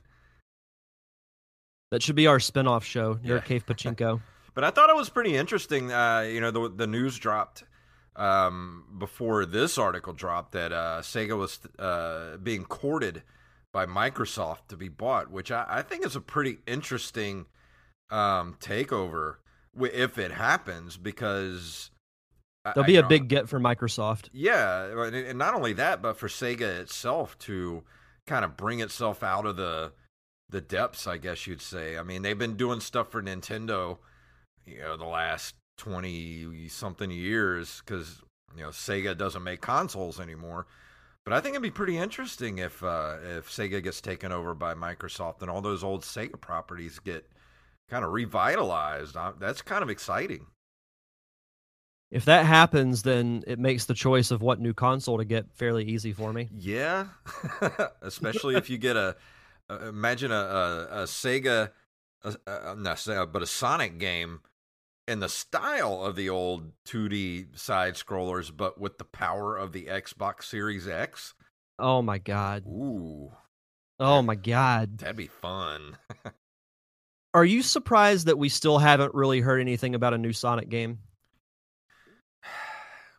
[1.91, 3.39] That should be our spin-off show, Nerd Yeah.
[3.39, 4.21] Cave Pachinko.
[4.53, 5.93] But I thought it was pretty interesting.
[5.93, 7.63] Uh, you know, the the news dropped
[8.15, 13.23] um, before this article dropped that uh, Sega was uh, being courted
[13.71, 17.45] by Microsoft to be bought, which I, I think is a pretty interesting
[18.09, 19.35] um, takeover
[19.81, 21.89] if it happens because
[22.65, 24.27] There'll I- be a know, big get for Microsoft.
[24.33, 27.83] yeah, and and not only that, but for Sega itself to
[28.27, 29.93] kind of bring itself out of the
[30.49, 31.97] the depths, I guess you'd say.
[31.97, 33.97] I mean, they've been doing stuff for Nintendo,
[34.65, 38.21] you know, the last twenty something years because
[38.55, 40.67] you know Sega doesn't make consoles anymore.
[41.23, 44.75] But I think it'd be pretty interesting if uh, if Sega gets taken over by
[44.75, 47.27] Microsoft and all those old Sega properties get
[47.89, 49.17] kind of revitalized.
[49.17, 50.45] Uh, That's kind of exciting.
[52.11, 55.85] If that happens, then it makes the choice of what new console to get fairly
[55.85, 56.49] easy for me.
[56.55, 57.07] Yeah,
[58.01, 59.15] especially if you get a
[59.69, 61.71] uh, imagine a a, a Sega,
[62.23, 64.41] a, a, not Sega, but a Sonic game
[65.11, 69.85] in the style of the old 2D side scrollers, but with the power of the
[69.85, 71.33] Xbox Series X.
[71.77, 72.63] Oh my god.
[72.65, 73.31] Ooh,
[73.99, 74.99] Oh my god.
[74.99, 75.97] that'd be fun.
[77.33, 80.99] Are you surprised that we still haven't really heard anything about a new Sonic game?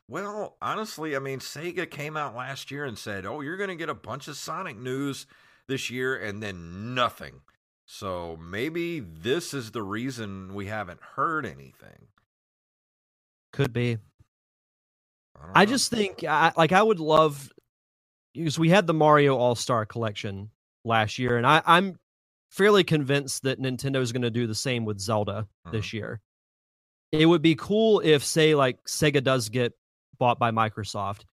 [0.08, 3.76] Well, honestly, I mean, Sega came out last year and said, "Oh, you're going to
[3.76, 5.26] get a bunch of Sonic news
[5.68, 7.40] this year," and then nothing.
[7.94, 12.06] So maybe this is the reason we haven't heard anything.
[13.52, 13.98] Could be.
[15.38, 17.52] don't I just think I, like I would love
[18.32, 20.48] because we had the Mario All Star Collection
[20.86, 21.98] last year, and I, I'm
[22.50, 25.76] fairly convinced that Nintendo is going to do the same with Zelda mm-hmm.
[25.76, 26.22] this year.
[27.12, 29.74] It would be cool if, say, like Sega does get
[30.18, 31.26] bought by Microsoft.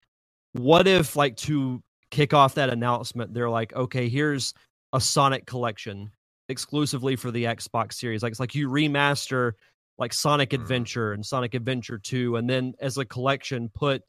[0.55, 4.55] What if, like, to kick off that announcement, they're like, okay, here's
[4.95, 6.11] a Sonic collection
[6.49, 8.23] exclusively for the Xbox Series.
[8.23, 9.53] Like, it's like you remaster
[9.99, 10.61] like Sonic Mhm.
[10.61, 14.03] Adventure and Sonic Adventure 2, and then as a collection, put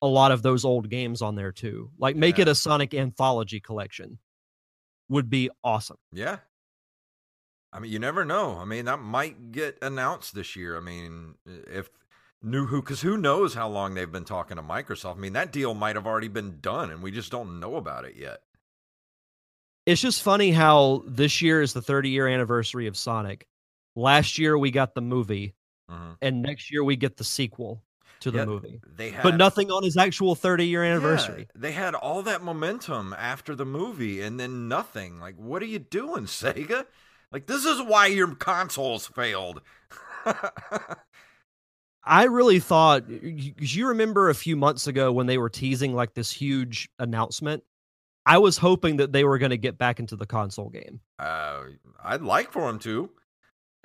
[0.00, 1.90] a lot of those old games on there too.
[1.98, 2.42] Like make Yeah.
[2.42, 4.18] it a Sonic anthology collection.
[5.08, 5.98] Would be awesome.
[6.12, 6.38] Yeah.
[7.72, 8.58] I mean, you never know.
[8.58, 10.76] I mean, that might get announced this year.
[10.76, 11.90] I mean, if
[12.42, 15.16] new who because who knows how long they've been talking to Microsoft.
[15.16, 18.04] I mean, that deal might have already been done, and we just don't know about
[18.04, 18.42] it yet.
[19.86, 23.46] It's just funny how this year is the 30 year anniversary of Sonic.
[23.96, 25.54] Last year we got the movie,
[25.90, 26.16] Mhm.
[26.22, 27.82] and next year we get the sequel
[28.20, 28.80] to the Yeah, movie.
[28.96, 31.48] They had, But nothing on his actual 30 year anniversary.
[31.54, 35.18] Yeah, they had all that momentum after the movie, and then nothing.
[35.18, 36.86] Like, what are you doing, Sega?
[37.32, 39.62] Like, this is why your consoles failed.
[42.04, 46.14] I really thought because you remember a few months ago when they were teasing like
[46.14, 47.62] this huge announcement.
[48.24, 51.00] I was hoping that they were going to get back into the console game.
[51.18, 51.62] uh,
[52.02, 53.10] I'd like for them to.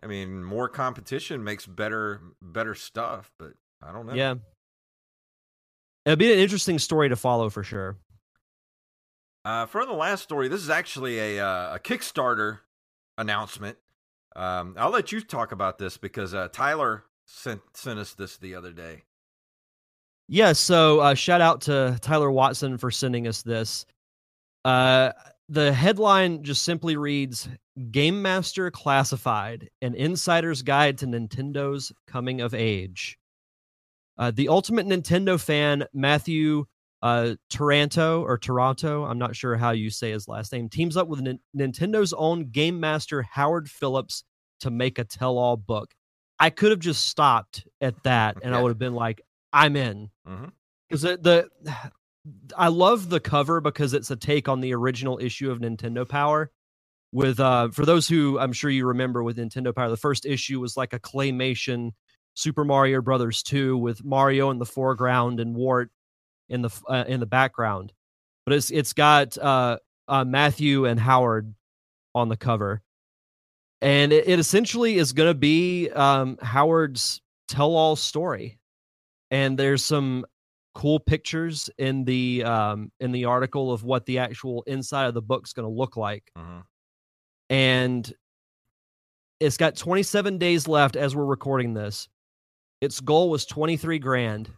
[0.01, 4.13] I mean, more competition makes better better stuff, but I don't know.
[4.13, 4.35] Yeah.
[6.05, 7.97] It'd be an interesting story to follow for sure.
[9.43, 12.59] Uh, for the last story, this is actually a uh, a Kickstarter
[13.17, 13.77] announcement.
[14.35, 18.55] Um, I'll let you talk about this because uh, Tyler sent sent us this the
[18.55, 19.03] other day.
[20.29, 23.85] Yeah, so uh, shout out to Tyler Watson for sending us this.
[24.67, 25.13] Uh,
[25.47, 27.47] the headline just simply reads
[27.89, 33.17] Game Master Classified An Insider's Guide to Nintendo's Coming of Age.
[34.17, 36.65] Uh, the ultimate Nintendo fan, Matthew
[37.01, 41.07] uh, Taranto, or Toronto, I'm not sure how you say his last name, teams up
[41.07, 44.25] with Nin- Nintendo's own Game Master, Howard Phillips,
[44.59, 45.93] to make a tell all book.
[46.39, 49.21] I could have just stopped at that and I would have been like,
[49.53, 50.09] I'm in
[50.89, 51.71] because the, the
[52.55, 56.51] I love the cover because it's a take on the original issue of Nintendo Power.
[57.13, 60.59] With uh, for those who I'm sure you remember with Nintendo Power, the first issue
[60.59, 61.91] was like a claymation
[62.33, 65.89] Super Mario Brothers 2 with Mario in the foreground and Wart
[66.49, 67.93] in the uh, in the background.
[68.45, 71.53] But it's it's got uh, uh, Matthew and Howard
[72.13, 72.81] on the cover,
[73.81, 78.59] and it, it essentially is going to be um, Howard's tell-all story.
[79.31, 80.25] And there's some
[80.77, 85.21] cool pictures in the um, in the article of what the actual inside of the
[85.21, 86.63] book's going to look like Mhm.
[87.49, 88.13] and
[89.39, 92.07] it's got 27 days left as we're recording this.
[92.81, 94.51] Its goal was 23 grand.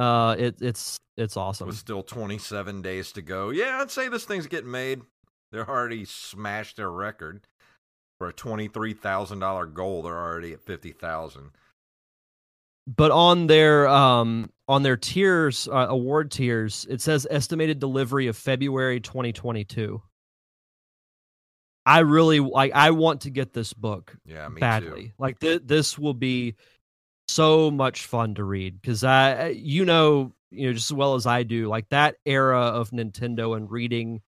[0.02, 1.68] Uh it it's it's awesome.
[1.68, 3.50] With still twenty seven days to go.
[3.50, 5.02] Yeah, I'd say this thing's getting made.
[5.52, 7.42] They're already smashed their record
[8.18, 10.02] for a twenty three thousand dollar goal.
[10.02, 11.52] They're already at fifty thousand.
[12.88, 18.36] but on their um on their tiers uh, award tiers it says estimated delivery of
[18.38, 20.02] february 2022
[21.86, 25.12] i really like i want to get this book Yeah, me badly too.
[25.20, 26.56] like th- this will be
[27.32, 31.26] so much fun to read because i you know you know just as well as
[31.26, 34.22] i do like that era of nintendo and reading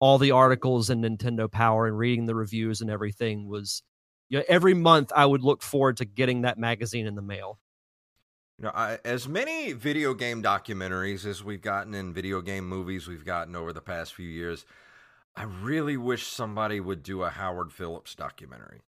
[0.00, 3.82] all the articles in nintendo power and reading the reviews and everything was
[4.28, 7.58] you know, every month i would look forward to getting that magazine in the mail
[8.58, 13.08] You know, I, as many video game documentaries as we've gotten in video game movies
[13.08, 14.64] we've gotten over the past few years,
[15.36, 18.82] I really wish somebody would do a Howard Phillips documentary.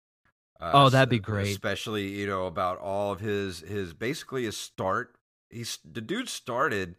[0.61, 1.49] Uh, Oh, that'd be great.
[1.49, 5.17] Especially, you know, about all of his his basically his start.
[5.51, 6.97] He's the dude started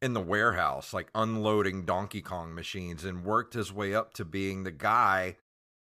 [0.00, 4.64] in the warehouse, like unloading Donkey Kong machines, and worked his way up to being
[4.64, 5.36] the guy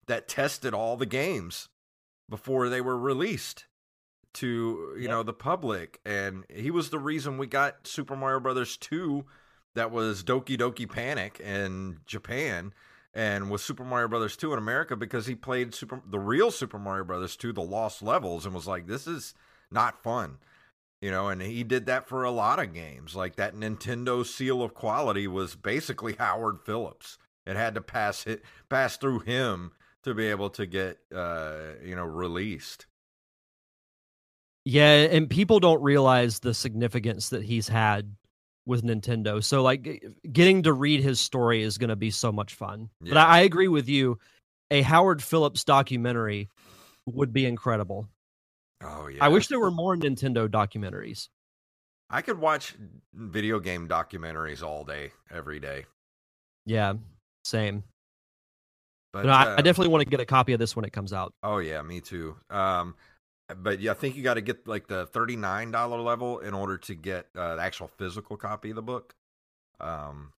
[0.08, 1.69] that tested all the games
[2.30, 3.65] before they were released
[4.34, 8.78] to you know the public and he was the reason we got Super Mario Brothers
[8.78, 9.26] 2
[9.76, 12.74] that was Doki Doki Panic in Japan
[13.13, 16.80] and with Super Mario Brothers 2 in America because he played super the real Super
[16.80, 19.34] Mario Brothers 2 the lost levels and was like this is
[19.69, 20.38] not fun
[21.02, 23.15] you know and he did that for a lot of games.
[23.15, 27.17] Like that Nintendo seal of quality was basically Howard Phillips.
[27.45, 29.71] It had to pass it pass through him
[30.04, 32.85] to be able to get uh you know released.
[34.63, 38.15] Yeah, and people don't realize the significance that he's had
[38.65, 39.43] with Nintendo.
[39.43, 42.89] So like getting to read his story is going to be so much fun.
[43.01, 44.19] But I, I agree with you.
[44.69, 46.49] A Howard Phillips documentary
[47.05, 48.07] would be incredible.
[48.83, 51.29] oh yeah I wish there were more Nintendo documentaries.
[52.09, 52.75] I could watch
[53.13, 55.85] video game documentaries all day, every day.
[56.65, 56.93] Yeah,
[57.45, 57.83] same.
[59.13, 60.91] But But I, I uh, definitely want to get a copy of this when it
[60.91, 61.33] comes out.
[61.43, 62.35] Oh yeah, me too.
[62.49, 62.95] Um,
[63.54, 66.54] but yeah, I think you got to get like the thirty nine dollar level in
[66.54, 69.15] order to get uh, the actual physical copy of the book.
[69.79, 70.33] Um,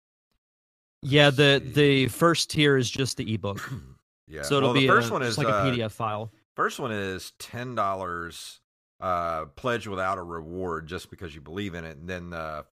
[1.01, 1.71] Yeah, the see.
[1.71, 3.59] the first tier is just the ebook.
[4.27, 4.43] yeah.
[4.43, 6.31] So it'll well, be the first a, one is like uh, a PDF file.
[6.55, 8.61] First one is ten dollars
[8.99, 12.63] uh, pledge without a reward, just because you believe in it, and then uh,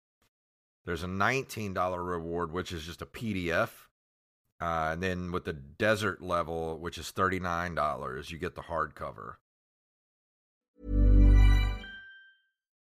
[0.85, 3.69] there's a nineteen dollar reward, which is just a PDF.
[4.61, 8.61] Uh, and then with the desert level, which is thirty nine dollars, you get the
[8.61, 9.35] hardcover.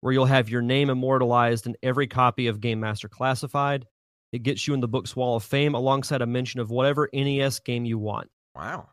[0.00, 3.86] where you'll have your name immortalized in every copy of Game Master Classified.
[4.32, 7.60] It gets you in the book's Wall of Fame alongside a mention of whatever NES
[7.60, 8.30] game you want.
[8.54, 8.88] Wow.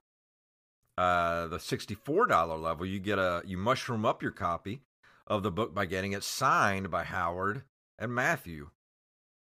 [0.97, 4.81] Uh, the sixty-four dollar level, you get a you mushroom up your copy
[5.27, 7.63] of the book by getting it signed by Howard
[7.99, 8.69] and Matthew.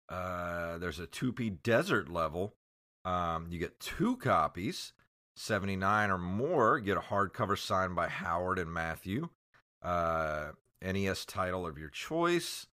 [0.10, 2.56] Uh, there's a two P desert level.
[3.06, 4.91] Um, you get two copies,
[5.38, 6.80] seventy nine or more.
[6.82, 9.30] Get a hardcover signed by Howard and Matthew.
[9.82, 10.50] Uh,
[10.82, 12.67] NES title of your choice.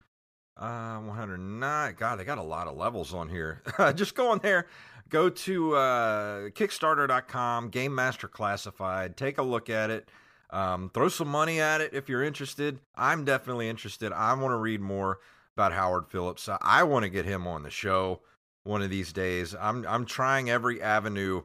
[0.56, 1.94] Uh, 109.
[1.98, 3.62] God, they got a lot of levels on here.
[3.94, 4.66] Just go on there.
[5.08, 9.16] Go to uh, Kickstarter.com, Game Master Classified.
[9.16, 10.08] Take a look at it.
[10.50, 12.78] Um, throw some money at it if you're interested.
[12.94, 14.12] I'm definitely interested.
[14.12, 15.18] I want to read more
[15.56, 16.48] about Howard Phillips.
[16.48, 18.20] I- I want to get him on the show
[18.64, 19.54] one of these days.
[19.58, 21.42] I'm I'm trying every avenue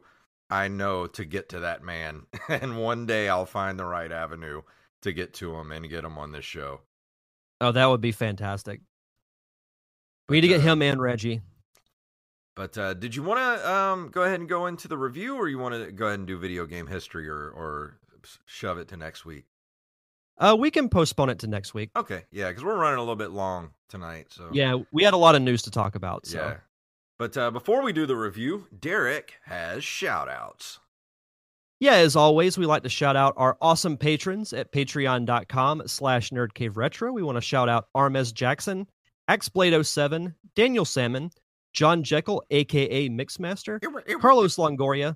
[0.50, 4.62] I know to get to that man, and one day I'll find the right avenue
[5.02, 6.82] to get to him and get him on this show.
[7.62, 8.82] Oh, that would be fantastic.
[10.30, 11.42] We need to get uh, him and Reggie.
[12.56, 15.48] But uh, did you want to um, go ahead and go into the review, or
[15.48, 18.00] you want to go ahead and do video game history, or or
[18.46, 19.46] shove it to next week?
[20.40, 21.90] Uh, we can postpone it to next week.
[21.96, 24.28] Okay, yeah, because we're running a little bit long tonight.
[24.30, 26.26] So Yeah, we had a lot of news to talk about.
[26.26, 26.40] So.
[26.40, 26.58] yeah.
[27.18, 30.80] But uh, before we do the review, Derek has shout outs.
[31.80, 37.14] Yeah, as always, we like to shout out our awesome patrons at patreon.com slash nerdcaveretro.
[37.14, 38.88] We want to shout out Armez Jackson,
[39.30, 41.30] Xblade07, Daniel Salmon,
[41.74, 43.80] John Jekyll, aka Mixmaster,
[44.20, 45.16] Carlos Longoria,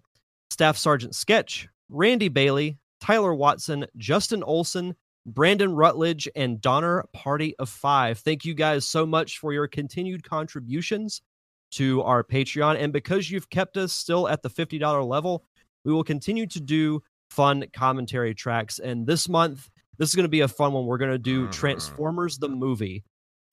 [0.51, 4.95] Staff Sergeant Sketch, Randy Bailey, Tyler Watson, Justin Olson,
[5.25, 8.19] Brandon Rutledge, and Donner Party of Five.
[8.19, 11.23] Thank you guys so much for your continued contributions
[11.71, 12.79] to our Patreon.
[12.79, 15.45] And because you've kept us still at the $50 level,
[15.83, 18.79] we will continue to do fun commentary tracks.
[18.79, 20.85] And this month, this is going to be a fun one.
[20.85, 21.51] We're going to do Mhm.
[21.51, 23.03] Transformers the movie,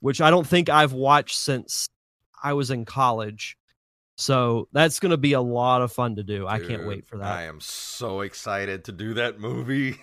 [0.01, 1.89] which I don't think I've watched since
[2.43, 3.57] I was in college.
[4.17, 6.45] So that's going to be a lot of fun to do.
[6.47, 7.27] I can't wait for that.
[7.27, 9.97] I am so excited to do that movie.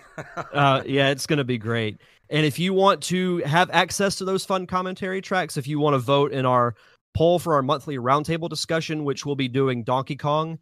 [0.54, 2.00] uh, yeah, it's going to be great.
[2.30, 5.94] And if you want to have access to those fun commentary tracks, if you want
[5.94, 6.74] to vote in our
[7.14, 10.58] poll for our monthly roundtable discussion, which we'll be doing Donkey Kong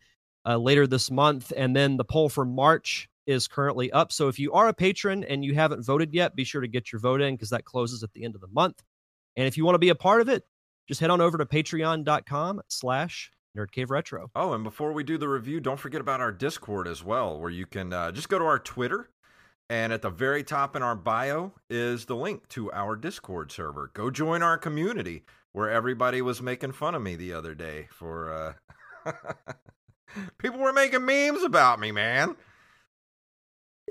[0.47, 4.13] uh, later this month, and then the poll for March is currently up.
[4.13, 6.93] So if you are a patron and you haven't voted yet, be sure to get
[6.93, 8.83] your vote in because that closes at the end of the month.
[9.37, 10.45] And if you want to be a part of it,
[10.89, 14.31] just head on over to patreon.com slash nerdcave retro.
[14.35, 17.51] Oh, and before we do the review, don't forget about our Discord as well, where
[17.51, 19.09] you can uh, just go to our Twitter,
[19.71, 23.91] and at the very top in our bio is the link to our Discord server.
[23.95, 28.57] Go join our community, where everybody was making fun of me the other day for.
[29.07, 29.13] Uh...
[30.39, 32.37] People were making memes about me, man.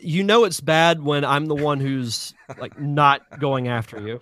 [0.01, 4.21] You know it's bad when I'm the one who's like not going after you.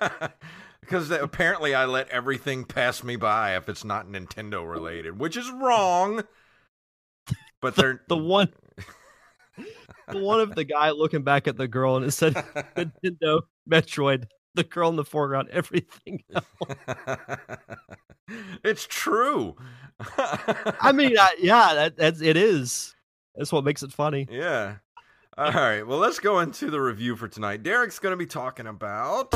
[0.80, 5.50] because apparently I let everything pass me by if it's not Nintendo related, which is
[5.50, 6.22] wrong.
[7.60, 8.52] But they're The one
[10.08, 12.34] the one of the guy looking back at the girl and it said
[12.76, 16.44] Nintendo, Metroid, the girl in the foreground, everything else.
[18.64, 19.56] it's true.
[20.80, 22.94] I mean, I, yeah, that, that's it is.
[23.36, 24.26] That's what makes it funny.
[24.30, 24.76] Yeah.
[25.36, 25.82] All right.
[25.82, 27.62] Well, let's go into the review for tonight.
[27.62, 29.32] Derek's going to be talking about.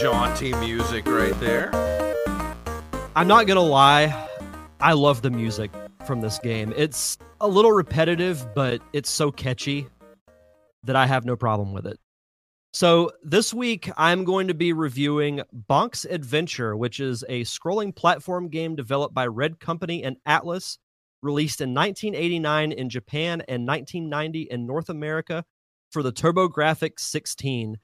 [0.00, 1.07] Jaunty music.
[3.18, 4.28] I'm not gonna lie,
[4.78, 5.72] I love the music
[6.06, 6.72] from this game.
[6.76, 9.88] It's a little repetitive, but it's so catchy
[10.84, 11.98] that I have no problem with it.
[12.72, 18.50] So this week, I'm going to be reviewing Bonk's Adventure, which is a scrolling platform
[18.50, 20.78] game developed by Red Company and Atlus,
[21.20, 25.44] released in 1989 in Japan and 1990 in North America
[25.90, 27.78] for the TurboGrafx 16.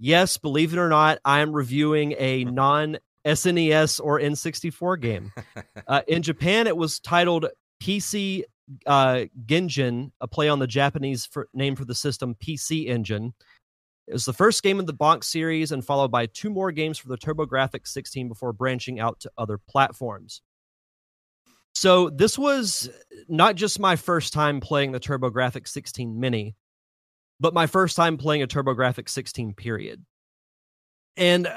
[0.00, 5.32] Yes, believe it or not, I am reviewing a non SNES or N64 game.
[5.88, 7.46] Uh, in Japan, it was titled
[7.82, 8.44] PC
[8.86, 13.34] uh, Genjin, a play on the Japanese for, name for the system PC Engine.
[14.06, 16.98] It was the first game in the Bonk series and followed by two more games
[16.98, 20.42] for the TurboGrafx 16 before branching out to other platforms.
[21.74, 22.90] So, this was
[23.28, 26.54] not just my first time playing the TurboGrafx 16 Mini,
[27.40, 30.04] but my first time playing a TurboGrafx 16 period.
[31.16, 31.48] And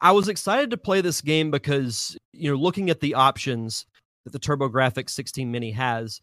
[0.00, 3.86] I was excited to play this game because, you know, looking at the options
[4.24, 6.20] that the TurboGrafx 16 Mini has,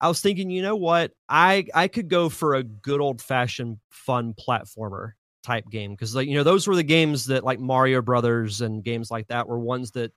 [0.00, 1.12] I was thinking, you know what?
[1.28, 5.12] I I could go for a good old-fashioned fun platformer
[5.42, 8.82] type game because like, you know, those were the games that like Mario Brothers and
[8.82, 10.12] games like that were ones that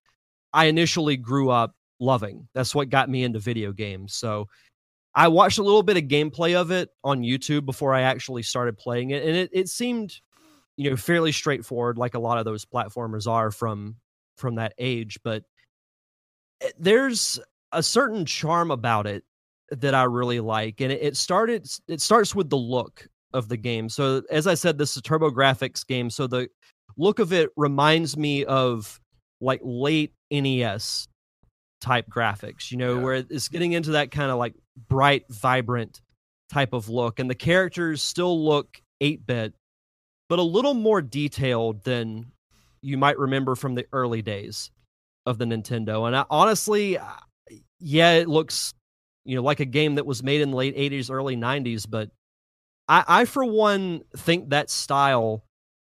[0.54, 2.48] I initially grew up loving.
[2.54, 4.16] That's what got me into video games.
[4.16, 4.48] So,
[5.16, 8.78] I watched a little bit of gameplay of it on YouTube before I actually started
[8.78, 10.20] playing it, and it, it seemed,
[10.78, 13.96] you know, fairly straightforward, like a lot of those platformers are from
[14.38, 15.20] from that age.
[15.24, 15.44] But
[16.62, 17.40] eh, there's
[17.72, 19.24] a certain charm about it
[19.72, 21.68] that I really like, and it, it started.
[21.88, 23.90] It starts with the look of the game.
[23.90, 26.50] So as I said, this is a TurboGrafx game, so the
[26.98, 29.00] look of it reminds me of
[29.42, 31.08] like late NES
[31.82, 33.04] type graphics, you know, Yeah.
[33.04, 34.54] where it's getting into that kind of like
[34.88, 36.02] bright, vibrant
[36.50, 37.20] type of look.
[37.20, 39.54] And the characters still look 8 bit,
[40.30, 42.32] but a little more detailed than
[42.82, 44.72] you might remember from the early days
[45.26, 46.06] of the Nintendo.
[46.08, 47.06] And I, honestly, uh,
[47.80, 48.74] yeah, it looks,
[49.26, 52.10] you know, like a game that was made in the late 80s, early 90s, but
[52.90, 55.44] I, I for one, think that style.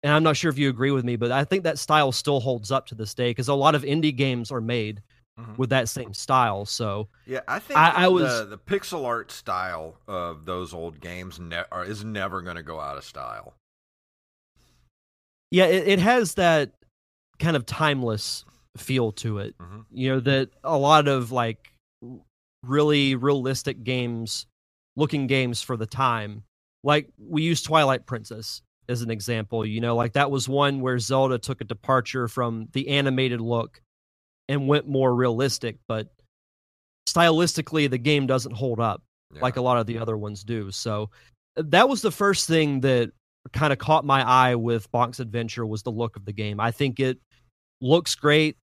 [0.03, 2.41] And I'm not sure if you agree with me, but I think that style still
[2.41, 5.03] holds up to this day because a lot of indie games are made
[5.41, 5.57] Mhm.
[5.57, 6.66] with that same style.
[6.66, 11.01] So Yeah, I think I- I the, was- the pixel art style of those old
[11.01, 13.55] games ne- are, is never going to go out of style.
[15.53, 16.72] Yeah, it, it has that
[17.38, 18.44] kind of timeless
[18.78, 19.55] feel to it.
[19.59, 19.84] Mhm.
[19.92, 21.74] You know that a lot of like
[22.64, 24.46] really realistic games,
[24.96, 26.42] looking games for the time,
[26.82, 29.66] like we use Twilight Princess as an example.
[29.66, 33.82] You know, like that was one where Zelda took a departure from the animated look
[34.48, 36.09] and went more realistic, but
[37.09, 39.03] stylistically the game doesn't hold up
[39.40, 40.70] like a lot of the other ones do.
[40.70, 41.11] So
[41.57, 43.12] that was the first thing that
[43.53, 46.61] kind of caught my eye with Bonk's Adventure was the look of the game.
[46.61, 47.18] I think it
[47.80, 48.57] looks great.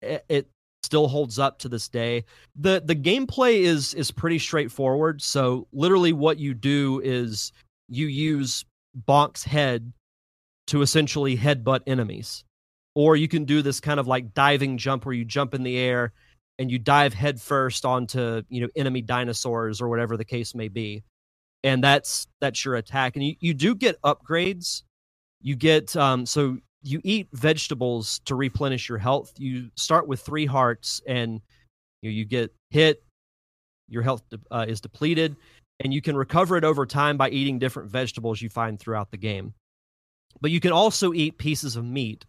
[0.00, 0.48] It, it
[0.82, 2.24] still holds up to this day.
[2.56, 5.22] the The gameplay is is pretty straightforward.
[5.22, 7.52] So literally, what you do is
[7.88, 8.64] you use
[9.08, 9.92] Bonk's head
[10.68, 12.44] to essentially headbutt enemies,
[12.94, 15.76] or you can do this kind of like diving jump where you jump in the
[15.76, 16.12] air
[16.58, 21.02] and you dive headfirst onto you know enemy dinosaurs or whatever the case may be
[21.64, 23.16] and that's that's your attack.
[23.16, 24.82] And you, you do get upgrades.
[25.40, 29.32] You get um so you eat vegetables to replenish your health.
[29.38, 31.40] You start with three hearts and
[32.02, 33.02] you, you get hit.
[33.88, 35.36] Your health de- uh, is depleted
[35.80, 39.16] and you can recover it over time by eating different vegetables you find throughout the
[39.16, 39.52] game.
[40.40, 42.24] But you can also eat pieces of meat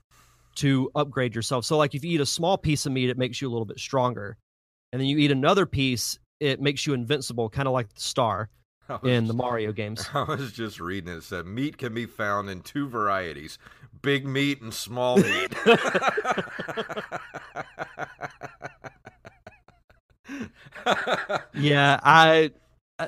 [0.55, 1.65] to upgrade yourself.
[1.65, 3.65] So, like if you eat a small piece of meat, it makes you a little
[3.65, 4.37] bit stronger,
[4.91, 8.49] and then you eat another piece, it makes you invincible, kind of like the star
[9.03, 10.09] in the Mario games.
[10.13, 11.17] I was just reading it.
[11.17, 13.57] It said meat can be found in two varieties
[14.01, 15.55] big meat and small meat.
[21.55, 22.51] yeah, I.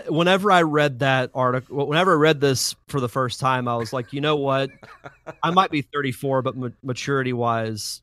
[0.08, 3.94] Whenever I read that article, whenever I read this for the first time, I was
[3.94, 4.72] like, you know what?
[5.44, 8.02] I might be 34, but ma- maturity wise,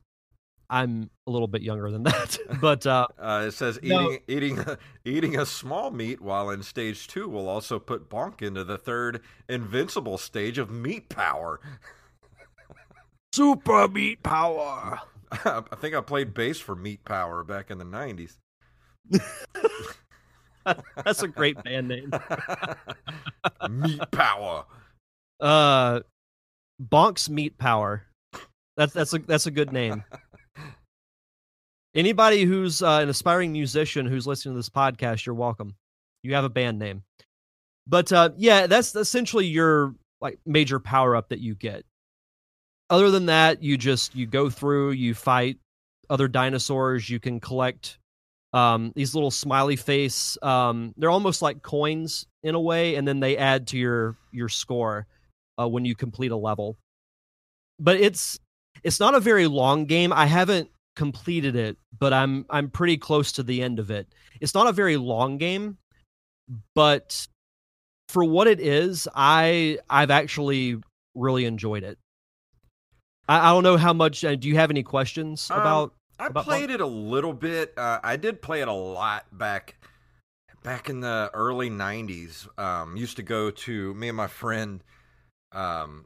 [0.73, 2.37] I'm a little bit younger than that.
[2.59, 4.11] but uh, Uh, it says No.
[4.11, 8.41] eating eating a, eating a small meat while in stage two will also put Bonk
[8.41, 11.59] into the third invincible stage of meat power.
[13.33, 14.99] Super Meat Power.
[15.31, 18.37] I think I played bass for Meat Power back in the '90s.
[21.03, 22.11] That's a great band name.
[23.69, 24.65] Meat Power.
[25.39, 26.01] Uh,
[26.79, 28.05] Bonk's Meat Power.
[28.77, 30.03] That's that's a that's a good name.
[31.95, 35.75] Anybody who's uh, an aspiring musician who's listening to this podcast, you're welcome.
[36.23, 37.03] You have a band name.
[37.85, 41.83] But uh, yeah, that's essentially your like major power up that you get.
[42.89, 45.57] Other than that, you just you go through, you fight
[46.09, 47.99] other dinosaurs, you can collect
[48.53, 50.37] um, these little smiley face.
[50.41, 54.49] Um, they're almost like coins in a way, and then they add to your your
[54.49, 55.07] score
[55.59, 56.77] uh, when you complete a level.
[57.79, 58.39] But it's
[58.83, 60.13] it's not a very long game.
[60.13, 64.07] I haven't completed it, but I'm I'm pretty close to the end of it.
[64.41, 65.77] It's not a very long game,
[66.75, 67.27] but
[68.09, 70.77] for what it is, I I've actually
[71.15, 71.97] really enjoyed it.
[73.27, 74.23] I, I don't know how much.
[74.23, 75.93] Uh, do you have any questions Um, about?
[76.19, 77.73] I about played it a little bit.
[77.77, 79.75] Uh, I did play it a lot back
[80.63, 82.47] back in the early '90s.
[82.59, 84.83] Um, used to go to me and my friend
[85.51, 86.05] um,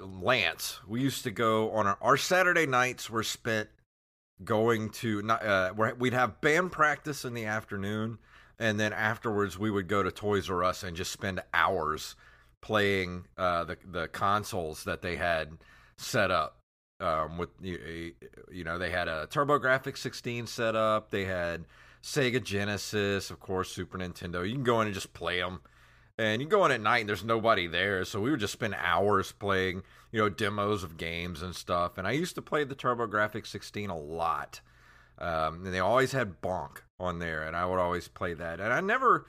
[0.00, 0.80] Lance.
[0.86, 3.68] We used to go on our, our Saturday nights were spent
[4.44, 8.18] going to not uh, we'd have band practice in the afternoon,
[8.58, 12.16] and then afterwards we would go to Toys R Us and just spend hours
[12.60, 15.58] playing uh, the the consoles that they had
[15.96, 16.56] set up.
[17.00, 18.12] Um, with you,
[18.52, 21.10] you know, they had a TurboGrafx 16 set up.
[21.10, 21.64] They had
[22.02, 24.46] Sega Genesis, of course, Super Nintendo.
[24.46, 25.60] You can go in and just play them.
[26.18, 28.74] And you go in at night and there's nobody there, so we would just spend
[28.78, 29.82] hours playing,
[30.12, 31.98] you know, demos of games and stuff.
[31.98, 34.60] And I used to play the TurboGrafx 16 a lot.
[35.18, 38.58] Um, and they always had Bonk on there, and I would always play that.
[38.58, 39.26] And I never,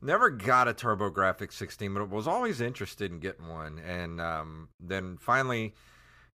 [0.00, 3.78] never got a TurboGrafx 16, but was always interested in getting one.
[3.78, 5.74] And um, then finally,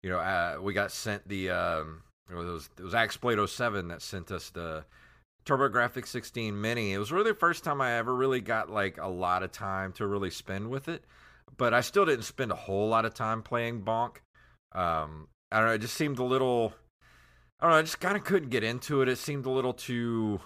[0.03, 4.03] you know, uh, we got sent the um, it was it was Axblade 07 that
[4.03, 4.85] sent us the
[5.47, 6.93] TurboGrafx 16 Mini.
[6.93, 9.93] It was really the first time I ever really got like a lot of time
[9.95, 11.05] to really spend with it,
[11.57, 14.17] but I still didn't spend a whole lot of time playing Bonk.
[14.73, 16.75] Um, I don't know, it just seemed a little.
[17.61, 19.09] I don't know, I just kind of couldn't get into it.
[19.09, 20.41] It seemed a little too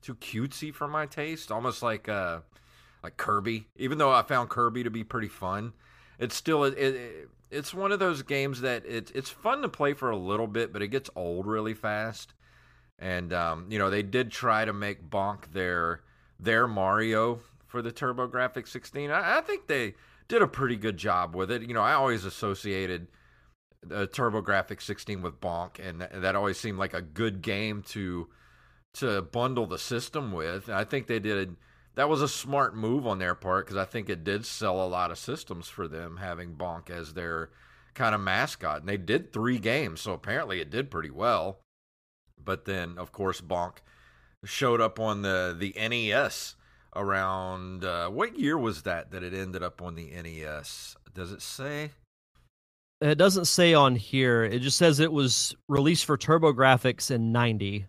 [0.00, 2.40] too cutesy for my taste, almost like uh
[3.02, 3.68] like Kirby.
[3.76, 5.72] Even though I found Kirby to be pretty fun,
[6.18, 9.92] it's still it, it it's one of those games that it's it's fun to play
[9.92, 12.34] for a little bit, but it gets old really fast.
[12.98, 16.00] And um, you know, they did try to make Bonk their
[16.40, 19.10] their Mario for the TurboGrafx 16.
[19.10, 19.94] I, I think they
[20.28, 21.62] did a pretty good job with it.
[21.62, 23.08] You know, I always associated
[23.82, 28.28] the TurboGrafx 16 with Bonk, and th- that always seemed like a good game to
[28.94, 30.68] to bundle the system with.
[30.68, 31.56] And I think they did
[31.94, 34.88] that was a smart move on their part because I think it did sell a
[34.88, 37.50] lot of systems for them having Bonk as their
[37.94, 38.80] kind of mascot.
[38.80, 41.60] And they did three games, so apparently it did pretty well.
[42.42, 43.78] But then, of course, Bonk
[44.44, 46.56] showed up on the the NES
[46.94, 50.96] around uh, what year was that that it ended up on the NES?
[51.14, 51.90] Does it say?
[53.00, 54.44] It doesn't say on here.
[54.44, 57.86] It just says it was released for TurboGrafx in '90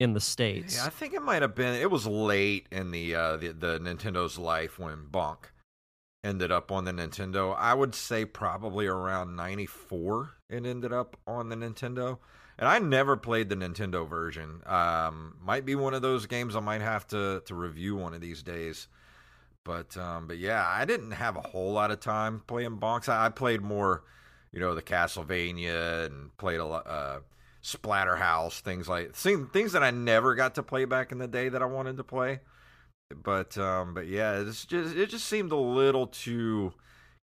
[0.00, 0.76] in the states.
[0.76, 1.74] Yeah, I think it might have been.
[1.74, 5.38] It was late in the uh, the, the Nintendo's life when Bonk
[6.22, 7.56] ended up on the Nintendo.
[7.58, 12.18] I would say probably around '94 it ended up on the Nintendo.
[12.58, 14.62] And I never played the Nintendo version.
[14.66, 18.20] Um, might be one of those games I might have to to review one of
[18.20, 18.86] these days.
[19.64, 23.08] But um, but yeah, I didn't have a whole lot of time playing Bonks.
[23.08, 24.04] I, I played more,
[24.52, 26.86] you know, the Castlevania and played a lot.
[26.86, 27.20] Uh,
[27.64, 31.62] Splatterhouse, things like things that I never got to play back in the day that
[31.62, 32.40] I wanted to play.
[33.22, 36.74] But um, but yeah, it's just it just seemed a little too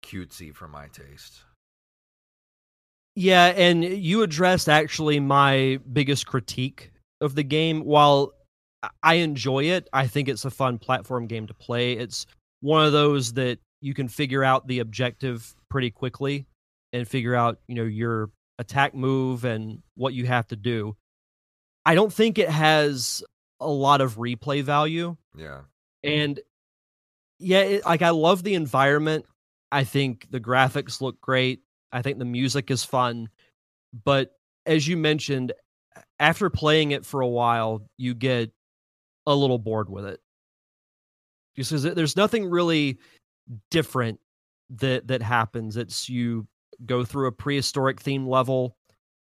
[0.01, 1.41] cutesy for my taste.
[3.15, 6.91] Yeah, and you addressed actually my biggest critique
[7.21, 7.81] of the game.
[7.81, 8.33] While
[9.03, 11.93] I enjoy it, I think it's a fun platform game to play.
[11.93, 12.25] It's
[12.61, 16.45] one of those that you can figure out the objective pretty quickly
[16.93, 20.95] and figure out, you know, your attack move and what you have to do.
[21.85, 23.23] I don't think it has
[23.59, 25.17] a lot of replay value.
[25.35, 25.61] Yeah.
[26.03, 26.39] And
[27.39, 29.25] yeah, it, like I love the environment.
[29.71, 31.61] I think the graphics look great.
[31.91, 33.29] I think the music is fun.
[34.03, 34.31] But
[34.65, 35.53] as you mentioned,
[36.19, 38.51] after playing it for a while, you get
[39.25, 40.19] a little bored with it.
[41.55, 42.99] Because there's nothing really
[43.71, 44.19] different
[44.69, 45.77] that that happens.
[45.77, 46.47] It's you
[46.85, 48.77] go through a prehistoric theme level,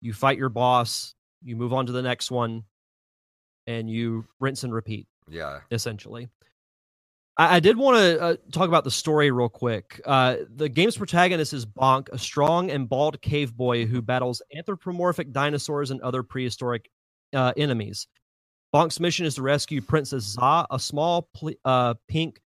[0.00, 2.64] you fight your boss, you move on to the next one,
[3.66, 5.06] and you rinse and repeat.
[5.28, 5.60] Yeah.
[5.70, 6.28] Essentially.
[7.36, 10.00] I, I did want to uh, talk about the story real quick.
[10.04, 15.32] Uh, the game's protagonist is Bonk, a strong and bald cave boy who battles anthropomorphic
[15.32, 16.90] dinosaurs and other prehistoric
[17.34, 18.06] uh, enemies.
[18.74, 21.28] Bonk's mission is to rescue Princess Za, a small
[21.64, 22.40] uh, pink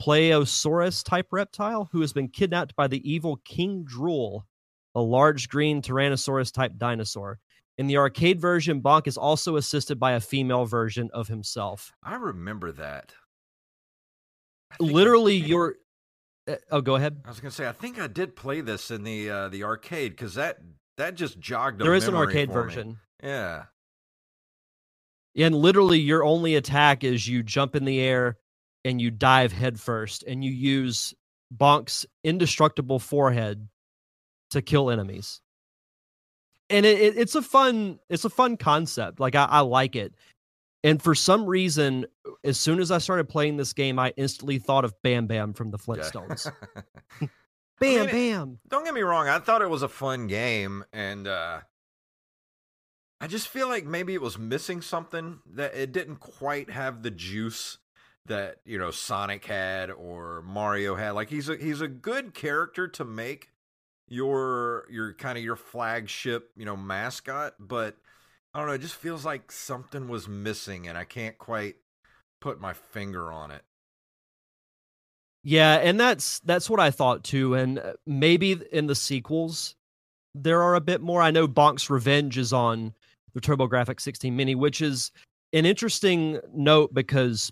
[0.00, 4.44] Plesiosaurus type reptile who has been kidnapped by the evil King Drool,
[4.94, 7.38] a large green Tyrannosaurus type dinosaur.
[7.76, 11.92] In the arcade version, Bonk is also assisted by a female version of himself.
[12.04, 13.14] I remember that.
[14.80, 15.76] Literally, your
[16.48, 17.20] uh, oh, go ahead.
[17.24, 20.12] I was gonna say I think I did play this in the uh, the arcade
[20.12, 20.58] because that
[20.96, 21.80] that just jogged.
[21.80, 22.70] There is an arcade for me.
[22.74, 22.98] version.
[23.22, 23.64] Yeah.
[25.36, 28.36] And literally, your only attack is you jump in the air
[28.84, 31.14] and you dive headfirst, and you use
[31.54, 33.66] Bonk's indestructible forehead
[34.50, 35.40] to kill enemies.
[36.70, 39.20] And it, it, it's a fun, it's a fun concept.
[39.20, 40.14] Like I, I like it.
[40.82, 42.06] And for some reason,
[42.44, 45.70] as soon as I started playing this game, I instantly thought of Bam Bam from
[45.70, 45.78] the.
[45.78, 46.50] Flintstones.
[47.20, 47.28] I
[47.80, 48.58] Bam mean, Bam.
[48.68, 49.28] Don't get me wrong.
[49.28, 51.60] I thought it was a fun game, and uh,
[53.20, 57.10] I just feel like maybe it was missing something that it didn't quite have the
[57.10, 57.78] juice
[58.26, 61.12] that you know Sonic had or Mario had.
[61.12, 63.50] Like he's a he's a good character to make
[64.06, 67.96] your your kind of your flagship you know mascot, but
[68.52, 68.74] I don't know.
[68.74, 71.76] It just feels like something was missing, and I can't quite
[72.44, 73.62] put my finger on it.
[75.42, 77.54] Yeah, and that's that's what I thought too.
[77.54, 79.74] And uh, maybe in the sequels
[80.34, 81.22] there are a bit more.
[81.22, 82.92] I know Bonk's Revenge is on
[83.32, 85.10] the TurboGrafx 16 Mini, which is
[85.54, 87.50] an interesting note because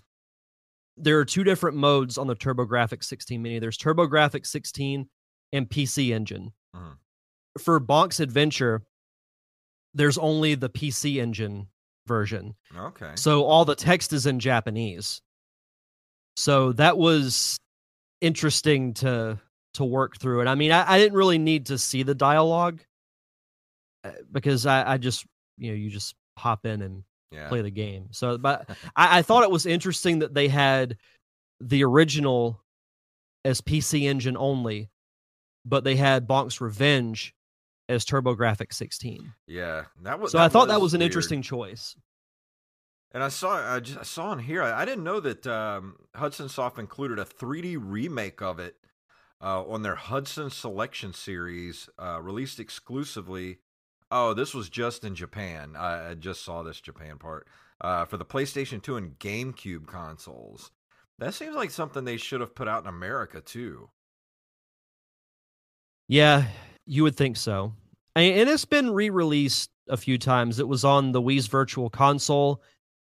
[0.95, 3.57] there are two different modes on the TurboGrafx 16 Mini.
[3.57, 5.07] There's TurboGrafx 16
[5.53, 6.51] and PC Engine.
[6.75, 6.97] Mhm.
[7.59, 8.83] For Bonk's Adventure,
[9.93, 11.67] there's only the PC Engine
[12.07, 12.55] version.
[12.75, 13.11] Okay.
[13.15, 15.21] So all the text is in Japanese.
[16.35, 17.57] So that was
[18.21, 19.39] interesting to
[19.75, 20.39] to work through.
[20.41, 22.81] And I mean, I, I didn't really need to see the dialogue
[24.03, 25.25] uh, because I, I just
[25.57, 27.49] you know you just hop in and yeah.
[27.49, 28.07] play the game.
[28.11, 30.97] So, but I, I thought it was interesting that they had
[31.59, 32.61] the original
[33.45, 34.89] as PC Engine only,
[35.65, 37.33] but they had Bonk's Revenge
[37.89, 39.33] as TurboGrafx 16.
[39.47, 39.83] Yeah.
[40.03, 40.31] That was.
[40.31, 41.11] So I thought that was an weird.
[41.11, 41.95] interesting choice.
[43.11, 44.63] And I saw I, just, I saw in here.
[44.63, 48.75] I, I didn't know that um, Hudson Soft included a 3D remake of it
[49.41, 53.59] uh, on their Hudson Selection series, uh, released exclusively.
[54.09, 55.75] Oh, this was just in Japan.
[55.77, 57.47] I, I just saw this Japan part
[57.81, 60.71] uh, for the PlayStation 2 and GameCube consoles.
[61.19, 63.89] That seems like something they should have put out in America too.
[66.07, 66.45] Yeah,
[66.85, 67.73] you would think so.
[68.15, 70.59] And and it's been re-released a few times.
[70.59, 72.61] It was on the Wii's Virtual Console.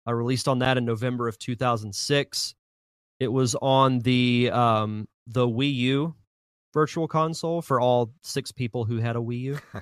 [0.06, 2.54] I released on that in November of 2006.
[3.18, 6.14] It was on the um the Wii U
[6.74, 9.58] Virtual Console for all six people who had a Wii U.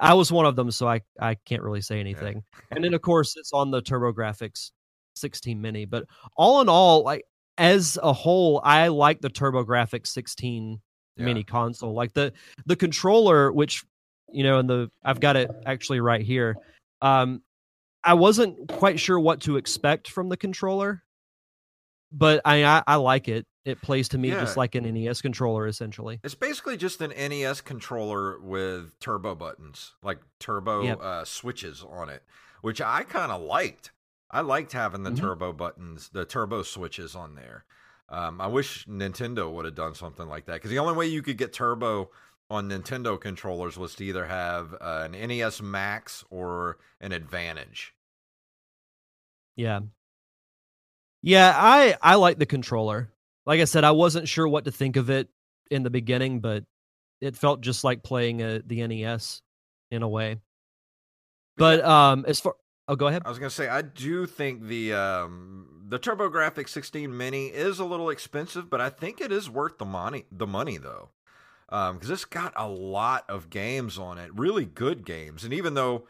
[0.00, 2.44] I was one of them, so I I can't really say anything.
[2.70, 4.70] and then of course it's on the TurboGrafx
[5.16, 5.84] 16 Mini.
[5.84, 6.04] But
[6.36, 7.24] all in all, like
[7.56, 10.80] as a whole, I like the TurboGrafx 16
[11.18, 11.24] Yeah.
[11.26, 11.92] mini console.
[11.94, 12.32] Like the
[12.66, 13.84] the controller, which
[14.30, 16.56] you know, and the I've got it actually right here.
[17.02, 17.42] Um,
[18.04, 21.02] I wasn't quite sure what to expect from the controller,
[22.12, 23.46] but I I, I like it.
[23.64, 24.40] It plays to me Yeah.
[24.40, 26.20] just like an NES controller, essentially.
[26.24, 31.00] It's basically just an NES controller with turbo buttons, like turbo Yep.
[31.02, 32.22] uh, switches on it,
[32.62, 33.90] which I kind of liked.
[34.30, 35.20] I liked having the Mhm.
[35.20, 37.64] turbo buttons, the turbo switches on there.
[38.10, 41.22] Um, I wish Nintendo would have done something like that because the only way you
[41.22, 42.10] could get turbo
[42.50, 47.94] on Nintendo controllers was to either have uh, an NES Max or an Advantage.
[49.56, 49.80] Yeah.
[51.20, 53.12] Yeah, I I like the controller.
[53.44, 55.28] Like I said, I wasn't sure what to think of it
[55.70, 56.64] in the beginning, but
[57.20, 59.42] it felt just like playing a, the NES
[59.90, 60.36] in a way.
[61.56, 62.54] But um as far
[62.88, 63.22] Oh, go ahead.
[63.26, 67.84] I was gonna say I do think the um, the TurboGrafx 16 Mini is a
[67.84, 70.24] little expensive, but I think it is worth the money.
[70.32, 71.10] The money though,
[71.68, 75.44] because it's got a lot of games on it, really good games.
[75.44, 76.08] And even though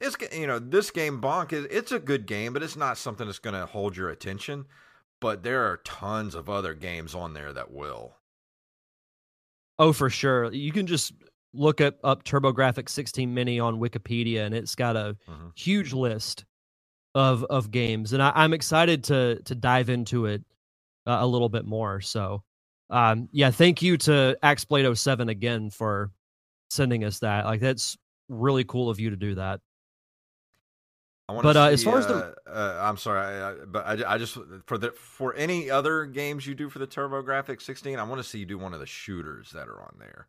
[0.00, 3.26] it's you know this game Bonk is it's a good game, but it's not something
[3.26, 4.64] that's gonna hold your attention.
[5.20, 8.16] But there are tons of other games on there that will.
[9.78, 10.52] Oh, for sure.
[10.52, 11.12] You can just
[11.54, 15.56] look up, up TurboGrafx 16 Mini on Wikipedia, and it's got a Mhm.
[15.58, 16.44] huge list
[17.14, 20.42] of of games, and I, I'm excited to to dive into it
[21.06, 22.00] uh, a little bit more.
[22.00, 22.42] So,
[22.90, 26.10] um, yeah, thank you to Axblade 07 again for
[26.70, 27.44] sending us that.
[27.44, 27.96] Like, that's
[28.28, 29.60] really cool of you to do that.
[31.28, 32.14] I want But, to uh, as far as the-
[32.46, 34.36] uh, uh, I'm sorry, I, I, but I, I just
[34.66, 38.28] for the for any other games you do for the TurboGrafx 16, I want to
[38.28, 40.28] see you do one of the shooters that are on there.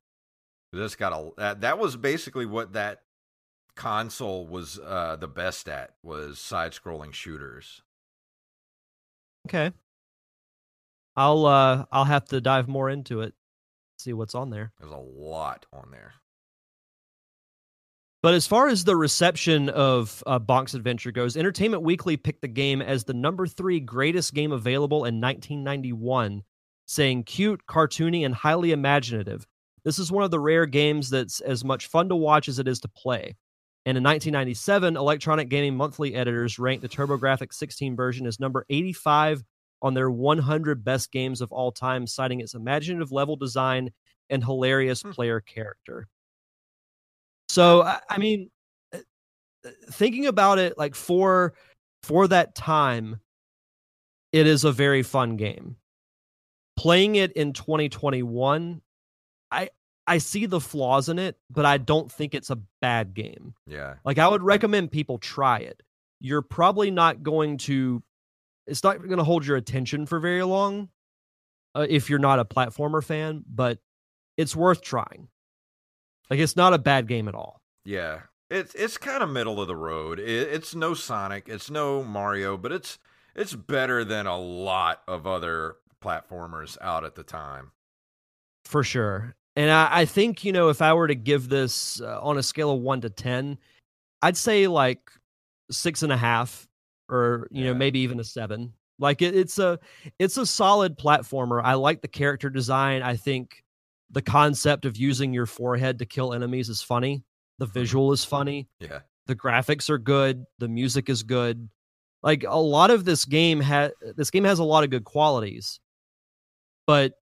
[0.76, 3.02] This got a that, that was basically what that
[3.76, 7.82] console was uh, the best at was side-scrolling shooters.
[9.48, 9.72] Okay.
[11.16, 13.34] I'll uh I'll have to dive more into it,
[13.98, 14.74] see what's on there.
[14.80, 16.14] There's a lot on there.
[18.22, 22.48] But as far as the reception of uh, Bonk's Adventure goes, Entertainment Weekly picked the
[22.48, 26.42] game as the number three greatest game available in 1991,
[26.88, 29.46] saying cute, cartoony, and highly imaginative.
[29.86, 32.68] This is one of the rare games that's as much fun to watch as it
[32.68, 33.36] is to play.
[33.86, 39.44] And in 1997, Electronic Gaming Monthly editors ranked the TurboGrafx 16 version as number 85
[39.84, 43.92] on their 100 best games of all time, citing its imaginative level design
[44.32, 45.12] and hilarious Hmm.
[45.12, 46.08] player character.
[47.48, 48.50] So, I, I mean,
[48.92, 49.00] uh,
[49.64, 51.54] uh, thinking about it, like for
[52.02, 53.20] for that time,
[54.32, 55.76] it is a very fun game.
[56.76, 58.82] Playing it in 2021,
[60.08, 63.56] I see the flaws in it, but I don't think it's a bad game.
[63.68, 63.96] Yeah.
[64.04, 65.82] Like I would recommend people try it.
[66.20, 68.04] You're probably not going to
[68.68, 70.90] it's not going to hold your attention for very long
[71.76, 73.80] uh, if you're not a platformer fan, but
[74.38, 75.28] it's worth trying.
[76.30, 77.62] Like it's not a bad game at all.
[77.84, 80.20] Yeah, it's it's kind of middle of the road.
[80.20, 82.98] It, it's no Sonic, it's no Mario, but it's
[83.36, 87.72] it's better than a lot of other platformers out at the time.
[88.64, 89.36] For sure.
[89.56, 92.44] And I, I think, you know, if I were to give this uh, on a
[92.44, 93.58] scale of one to 10,
[94.22, 95.00] I'd say like
[95.72, 96.68] six and a half
[97.10, 98.74] or, you know, maybe even a seven.
[99.00, 99.80] Like it, it's a,
[100.20, 101.62] it's a solid platformer.
[101.64, 103.02] I like the character design.
[103.02, 103.64] I think
[104.12, 107.24] the concept of using your forehead to kill enemies is funny.
[107.58, 108.68] The visual is funny.
[108.80, 110.46] Yeah, The graphics are good.
[110.60, 111.70] The music is good.
[112.24, 115.80] Like a lot of this game has, this game has a lot of good qualities,
[116.88, 117.14] but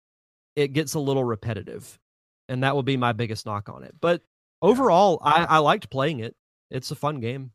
[0.55, 1.99] it gets a little repetitive
[2.49, 3.95] and that will be my biggest knock on it.
[3.99, 4.21] But
[4.61, 6.35] overall I, I liked playing it.
[6.69, 7.51] It's a fun game.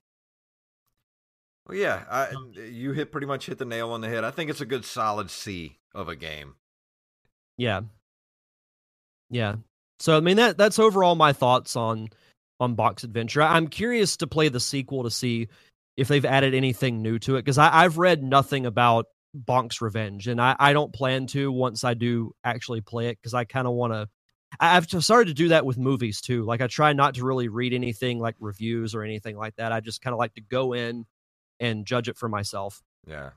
[1.66, 2.04] Well, yeah.
[2.10, 4.24] I, uh, you hit pretty much hit the nail on the head.
[4.24, 6.54] I think it's a good solid C of a game.
[7.56, 7.80] yeah.
[9.30, 9.56] Yeah.
[10.00, 12.08] So i mean that that's overall my thoughts on
[12.60, 13.42] on Bonk's Adventure.
[13.42, 15.48] I- i'm curious to play the sequel to see
[15.96, 20.40] if they've added anything new to it because i've read nothing about bonk's revenge and
[20.40, 23.74] i, I don't plan to once i do actually play it because i kind of
[23.74, 24.08] want to
[24.60, 27.72] i've started to do that with movies too like i try not to really read
[27.74, 31.04] anything like reviews or anything like that i just kind of like to go in
[31.60, 33.30] and judge it for myself Yeah.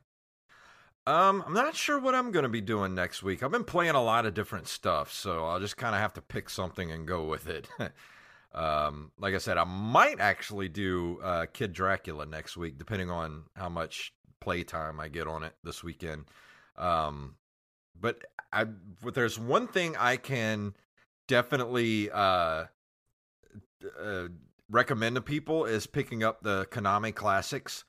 [1.07, 3.41] Um, I'm not sure what I'm going to be doing next week.
[3.41, 6.22] I've been playing a lot of different stuff, so I'll just kind of have to
[6.22, 7.68] pick something and go with it.
[8.53, 13.45] um, like I said, I might actually do uh, Kid Dracula next week, depending on
[13.55, 16.26] how much playtime I get on it this weekend.
[16.78, 17.36] Um,
[17.99, 20.76] but I, but there's one thing I can
[21.32, 22.66] definitely uh,
[23.98, 24.28] uh,
[24.70, 27.86] recommend to people is picking up the Konami classics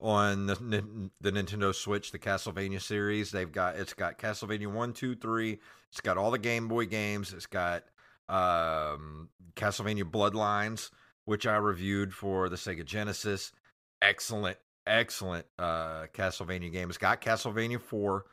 [0.00, 3.30] on the the Nintendo Switch, the Castlevania series.
[3.30, 5.58] They've got it's got Castlevania one, two, three.
[5.90, 7.34] It's got all the Game Boy games.
[7.34, 7.84] It's got
[8.30, 10.90] um, Castlevania Bloodlines,
[11.26, 13.52] which I reviewed for the Sega Genesis.
[14.00, 16.88] Excellent, excellent uh, Castlevania game.
[16.88, 18.24] It's got Castlevania four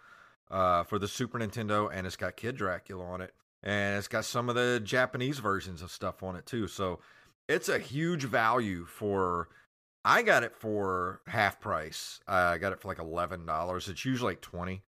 [0.50, 3.34] uh, for the Super Nintendo, and it's got Kid Dracula on it,
[3.64, 6.68] and it's got some of the Japanese versions of stuff on it too.
[6.68, 7.00] So
[7.48, 9.50] it's a huge value for.
[10.06, 12.20] I got it for half price.
[12.28, 13.88] Uh, I got it for like eleven dollars.
[13.88, 14.84] It's usually like twenty.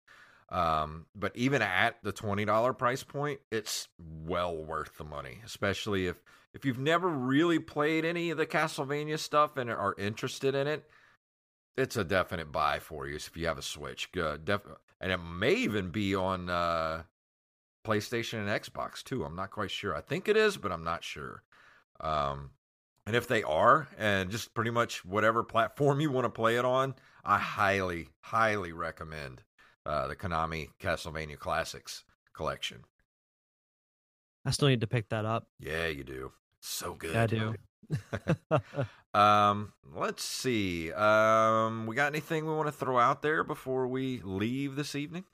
[0.51, 6.07] Um, but even at the twenty dollar price point, it's well worth the money, especially
[6.07, 6.17] if
[6.55, 10.85] if you've never really played any of the Castlevania stuff and are interested in it.
[11.77, 14.11] It's a definite buy for you if you have a Switch.
[14.13, 14.67] Good, def-
[15.01, 17.05] and it may even be on uh,
[17.85, 19.25] PlayStation and Xbox too.
[19.25, 19.95] I'm not quite sure.
[19.97, 21.43] I think it is, but I'm not sure.
[22.01, 22.51] Um,
[23.07, 26.65] and if they are, and just pretty much whatever platform you want to play it
[26.65, 29.43] on, I highly, highly recommend
[29.87, 32.05] uh, the Konami Castlevania Classics
[32.35, 32.85] collection.
[34.47, 36.33] i still need to pick that up Yeah, you do.
[36.61, 37.15] So good.
[37.15, 37.55] yeah i do
[39.13, 40.93] Um, let's see.
[40.93, 45.25] Um, we got anything we want to throw out there before we leave this evening?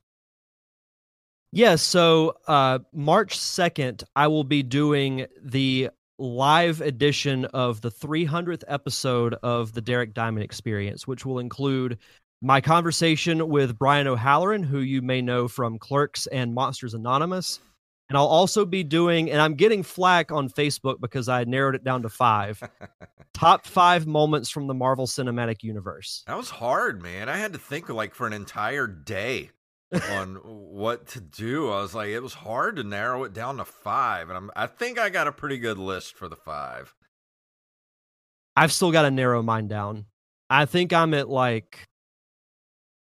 [1.53, 8.65] Yeah, so uh, March 2nd, I will be doing the live edition of the 300th
[8.69, 11.99] episode of the Derek Diamond Experience, which will include
[12.43, 17.61] my conversation with Brian O'Halloran, who you may know from Clerks and Monsters Anonymous.
[18.09, 21.83] And I'll also be doing, and I'm getting flack on Facebook because I narrowed it
[21.83, 22.63] down to five
[23.35, 26.23] top five moments from the Marvel Cinematic Universe.
[26.27, 27.29] That was hard, man.
[27.29, 29.51] I had to think like for an entire day
[29.93, 31.71] on what to do.
[31.71, 34.67] I was like, it was hard to narrow it down to five, and I'm, I
[34.67, 36.95] think I got a pretty good list for the five.
[38.57, 40.07] I've still got to narrow mine down.
[40.49, 41.87] I think I'm at like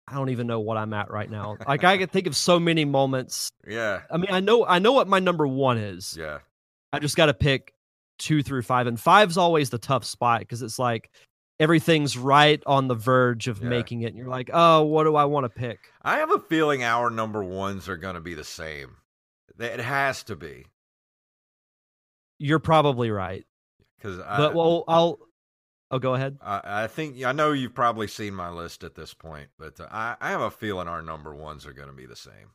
[0.07, 1.57] I don't even know what I'm at right now.
[1.67, 3.49] Like I can think of so many moments.
[3.65, 4.01] Yeah.
[4.11, 6.17] I mean, I know I know what my number one is.
[6.19, 6.39] Yeah.
[6.91, 7.73] I just got to pick
[8.19, 11.09] two through five, and five's always the tough spot because it's like
[11.63, 13.69] everything's right on the verge of Yeah.
[13.69, 15.79] making it, and you're like, oh, what do I want to pick?
[16.01, 18.97] I have a feeling our number ones are going to be the same.
[19.57, 20.65] It has to be
[22.39, 23.45] You're probably right,
[23.97, 25.19] because but well, I'll.
[25.91, 26.39] Oh, go ahead.
[26.41, 29.87] I, I think I know you've probably seen my list at this point, but uh,
[29.91, 32.51] I, I have a feeling our number ones are going to be the same.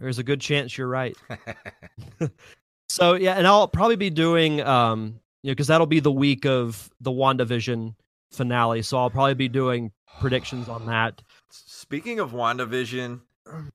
[0.00, 1.16] There's a good chance you're right.
[2.88, 6.44] So yeah, and I'll probably be doing um you know because that'll be the week
[6.46, 7.94] of the WandaVision
[8.32, 8.82] finale.
[8.82, 11.22] So I'll probably be doing predictions on that.
[11.50, 13.20] Speaking of WandaVision,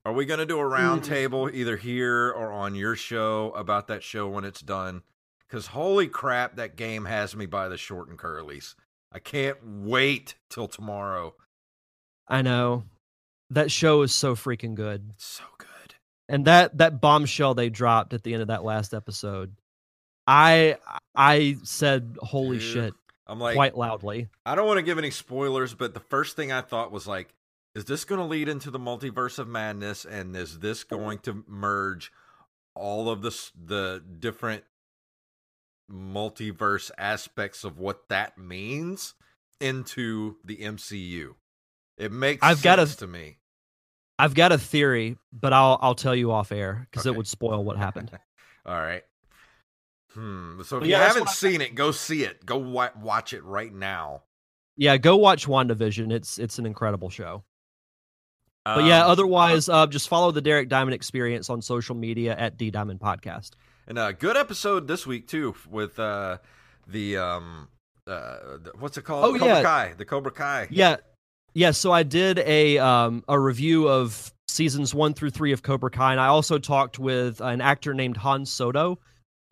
[0.05, 4.03] are we going to do a roundtable either here or on your show about that
[4.03, 5.01] show when it's done?
[5.47, 8.75] Because holy crap, that game has me by the short and curlies.
[9.11, 11.35] I can't wait till tomorrow.
[12.27, 12.83] I know
[13.51, 15.95] that show is so freaking good, It's so good.
[16.27, 19.55] and that that bombshell they dropped at the end of that last episode,
[20.27, 20.77] I
[21.15, 22.93] I said holy Dude, shit
[23.27, 24.29] I'm like, quite loudly.
[24.45, 27.33] I don't want to give any spoilers, but the first thing I thought was like,
[27.73, 30.05] is this going to lead into the multiverse of madness?
[30.05, 32.11] And is this going to merge
[32.75, 34.63] all of the the different
[35.91, 39.15] multiverse aspects of what that means
[39.59, 41.35] into the MCU?
[41.97, 43.37] It makes I've got a- to me.
[44.17, 47.63] I've got a theory, but I'll I'll tell you off air because it would spoil
[47.63, 48.11] what happened.
[48.65, 49.03] All right.
[50.15, 50.61] Hmm.
[50.63, 52.45] So if But you yeah, haven't seen it, go see it.
[52.45, 54.23] Go wa- watch it right now.
[54.77, 56.11] yeah, go watch WandaVision.
[56.11, 57.43] It's it's an incredible show.
[58.65, 62.57] But yeah, Um, otherwise, uh, just follow the Derek Diamond Experience on social media at
[62.57, 63.51] D Diamond Podcast.
[63.87, 66.39] And a good episode this week too with uh
[66.87, 67.67] the um
[68.07, 69.25] uh the- what's it called?
[69.25, 69.61] Oh, Cobra yeah.
[69.61, 69.93] Kai.
[69.97, 70.67] The Cobra Kai.
[70.71, 70.95] Yeah,
[71.53, 71.71] yeah.
[71.71, 76.11] So I did a um a review of seasons one through three of Cobra Kai,
[76.13, 78.97] and I also talked with an actor named Han Soto,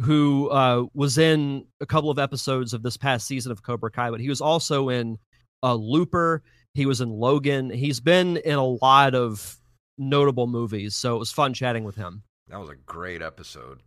[0.01, 4.09] who uh, was in a couple of episodes of this past season of Cobra Kai,
[4.11, 5.17] but he was also in
[5.61, 6.43] uh, Looper.
[6.73, 7.69] He was in Logan.
[7.69, 9.57] He's been in a lot of
[9.97, 12.23] notable movies, so it was fun chatting with him.
[12.47, 13.81] That was a great episode.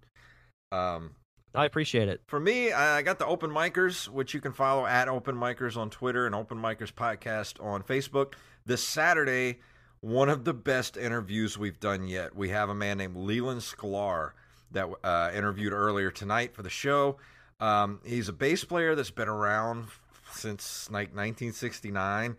[0.72, 1.16] Um
[1.54, 2.20] I appreciate it.
[2.26, 5.88] for me, I got the Open Micers, which you can follow at Open Micers on
[5.88, 8.34] Twitter and Open Micers Podcast on Facebook.
[8.66, 9.60] This Saturday,
[10.00, 12.36] one of the best interviews we've done yet.
[12.36, 14.32] We have a man named Leland Sklar
[14.76, 17.16] that uh, interviewed earlier tonight for the show.
[17.60, 19.88] Um, he's a bass player that's been around
[20.32, 22.36] since like 1969,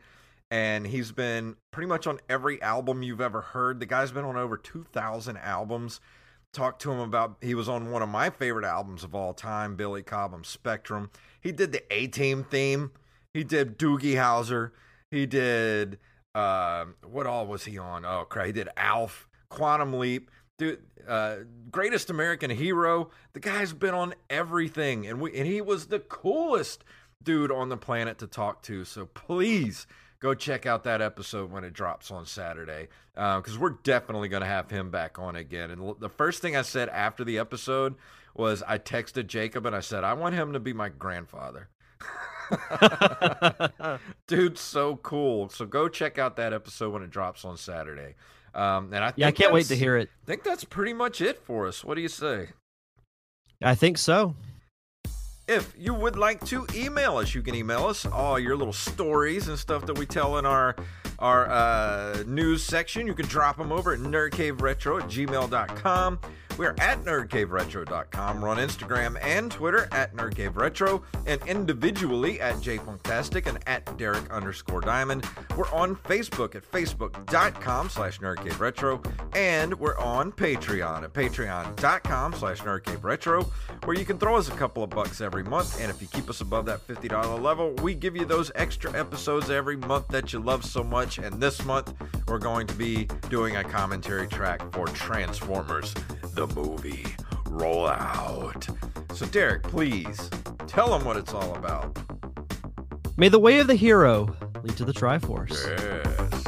[0.50, 3.80] and he's been pretty much on every album you've ever heard.
[3.80, 6.00] The guy's been on over 2,000 albums
[6.54, 9.76] talked to him about he was on one of my favorite albums of all time,
[9.76, 11.12] Billy Cobham's Spectrum.
[11.40, 12.92] He did the A Team theme.
[13.34, 14.72] He did Doogie Howser.
[15.12, 16.00] He did
[16.34, 18.06] uh, what all was he on?
[18.06, 18.48] Oh crap!
[18.48, 21.38] He did Alf, Quantum Leap, dude, uh,
[21.72, 23.10] Greatest American Hero.
[23.34, 26.84] The guy's been on everything, and we and he was the coolest
[27.24, 28.86] dude on the planet to talk to.
[28.86, 29.88] So please
[30.20, 34.48] go check out that episode when it drops on Saturday because we're definitely going to
[34.48, 35.72] have him back on again.
[35.72, 37.96] And l- the first thing I said after the episode
[38.36, 41.70] was I texted Jacob and I said, I want him to be my grandfather.
[44.28, 45.50] Dude, so cool.
[45.50, 48.16] So go check out that episode when it drops on Saturday.
[48.54, 50.10] Um, and I Yeah, I can't wait to hear it.
[50.24, 51.84] I think that's pretty much it for us.
[51.84, 52.50] What do you say?
[53.62, 54.36] I think so.
[55.48, 59.48] If you would like to email us, you can email us all your little stories
[59.48, 60.76] and stuff that we tell in our
[61.20, 63.08] our uh, news section.
[63.08, 66.20] You can drop them over at nerdcaveretro at gmail.com.
[66.58, 68.42] We're at nerdcaveretro.com.
[68.42, 74.82] We're on Instagram and Twitter at nerdcaveretro and individually at jfunktastic and at Derek underscore
[74.82, 75.26] diamond.
[75.56, 83.46] We're on Facebook at facebook.com slash nerdcaveretro and we're on Patreon at patreon.com slash nerdcaveretro
[83.84, 85.80] where you can throw us a couple of bucks every month.
[85.80, 89.50] And if you keep us above that $50 level, we give you those extra episodes
[89.50, 91.20] every month that you love so much.
[91.20, 91.94] And this month,
[92.28, 95.94] we're going to be doing a commentary track for Transformers,
[96.34, 97.06] the movie.
[97.50, 98.68] Roll out.
[99.14, 100.30] So, Derek, please
[100.68, 101.98] tell them what it's all about.
[103.18, 105.66] May the way of the hero lead to the Triforce.
[105.66, 106.44] Yes.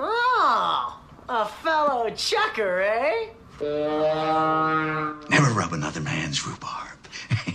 [0.00, 3.28] Oh, a fellow chucker, eh?
[5.30, 6.98] Never rub another man's rhubarb.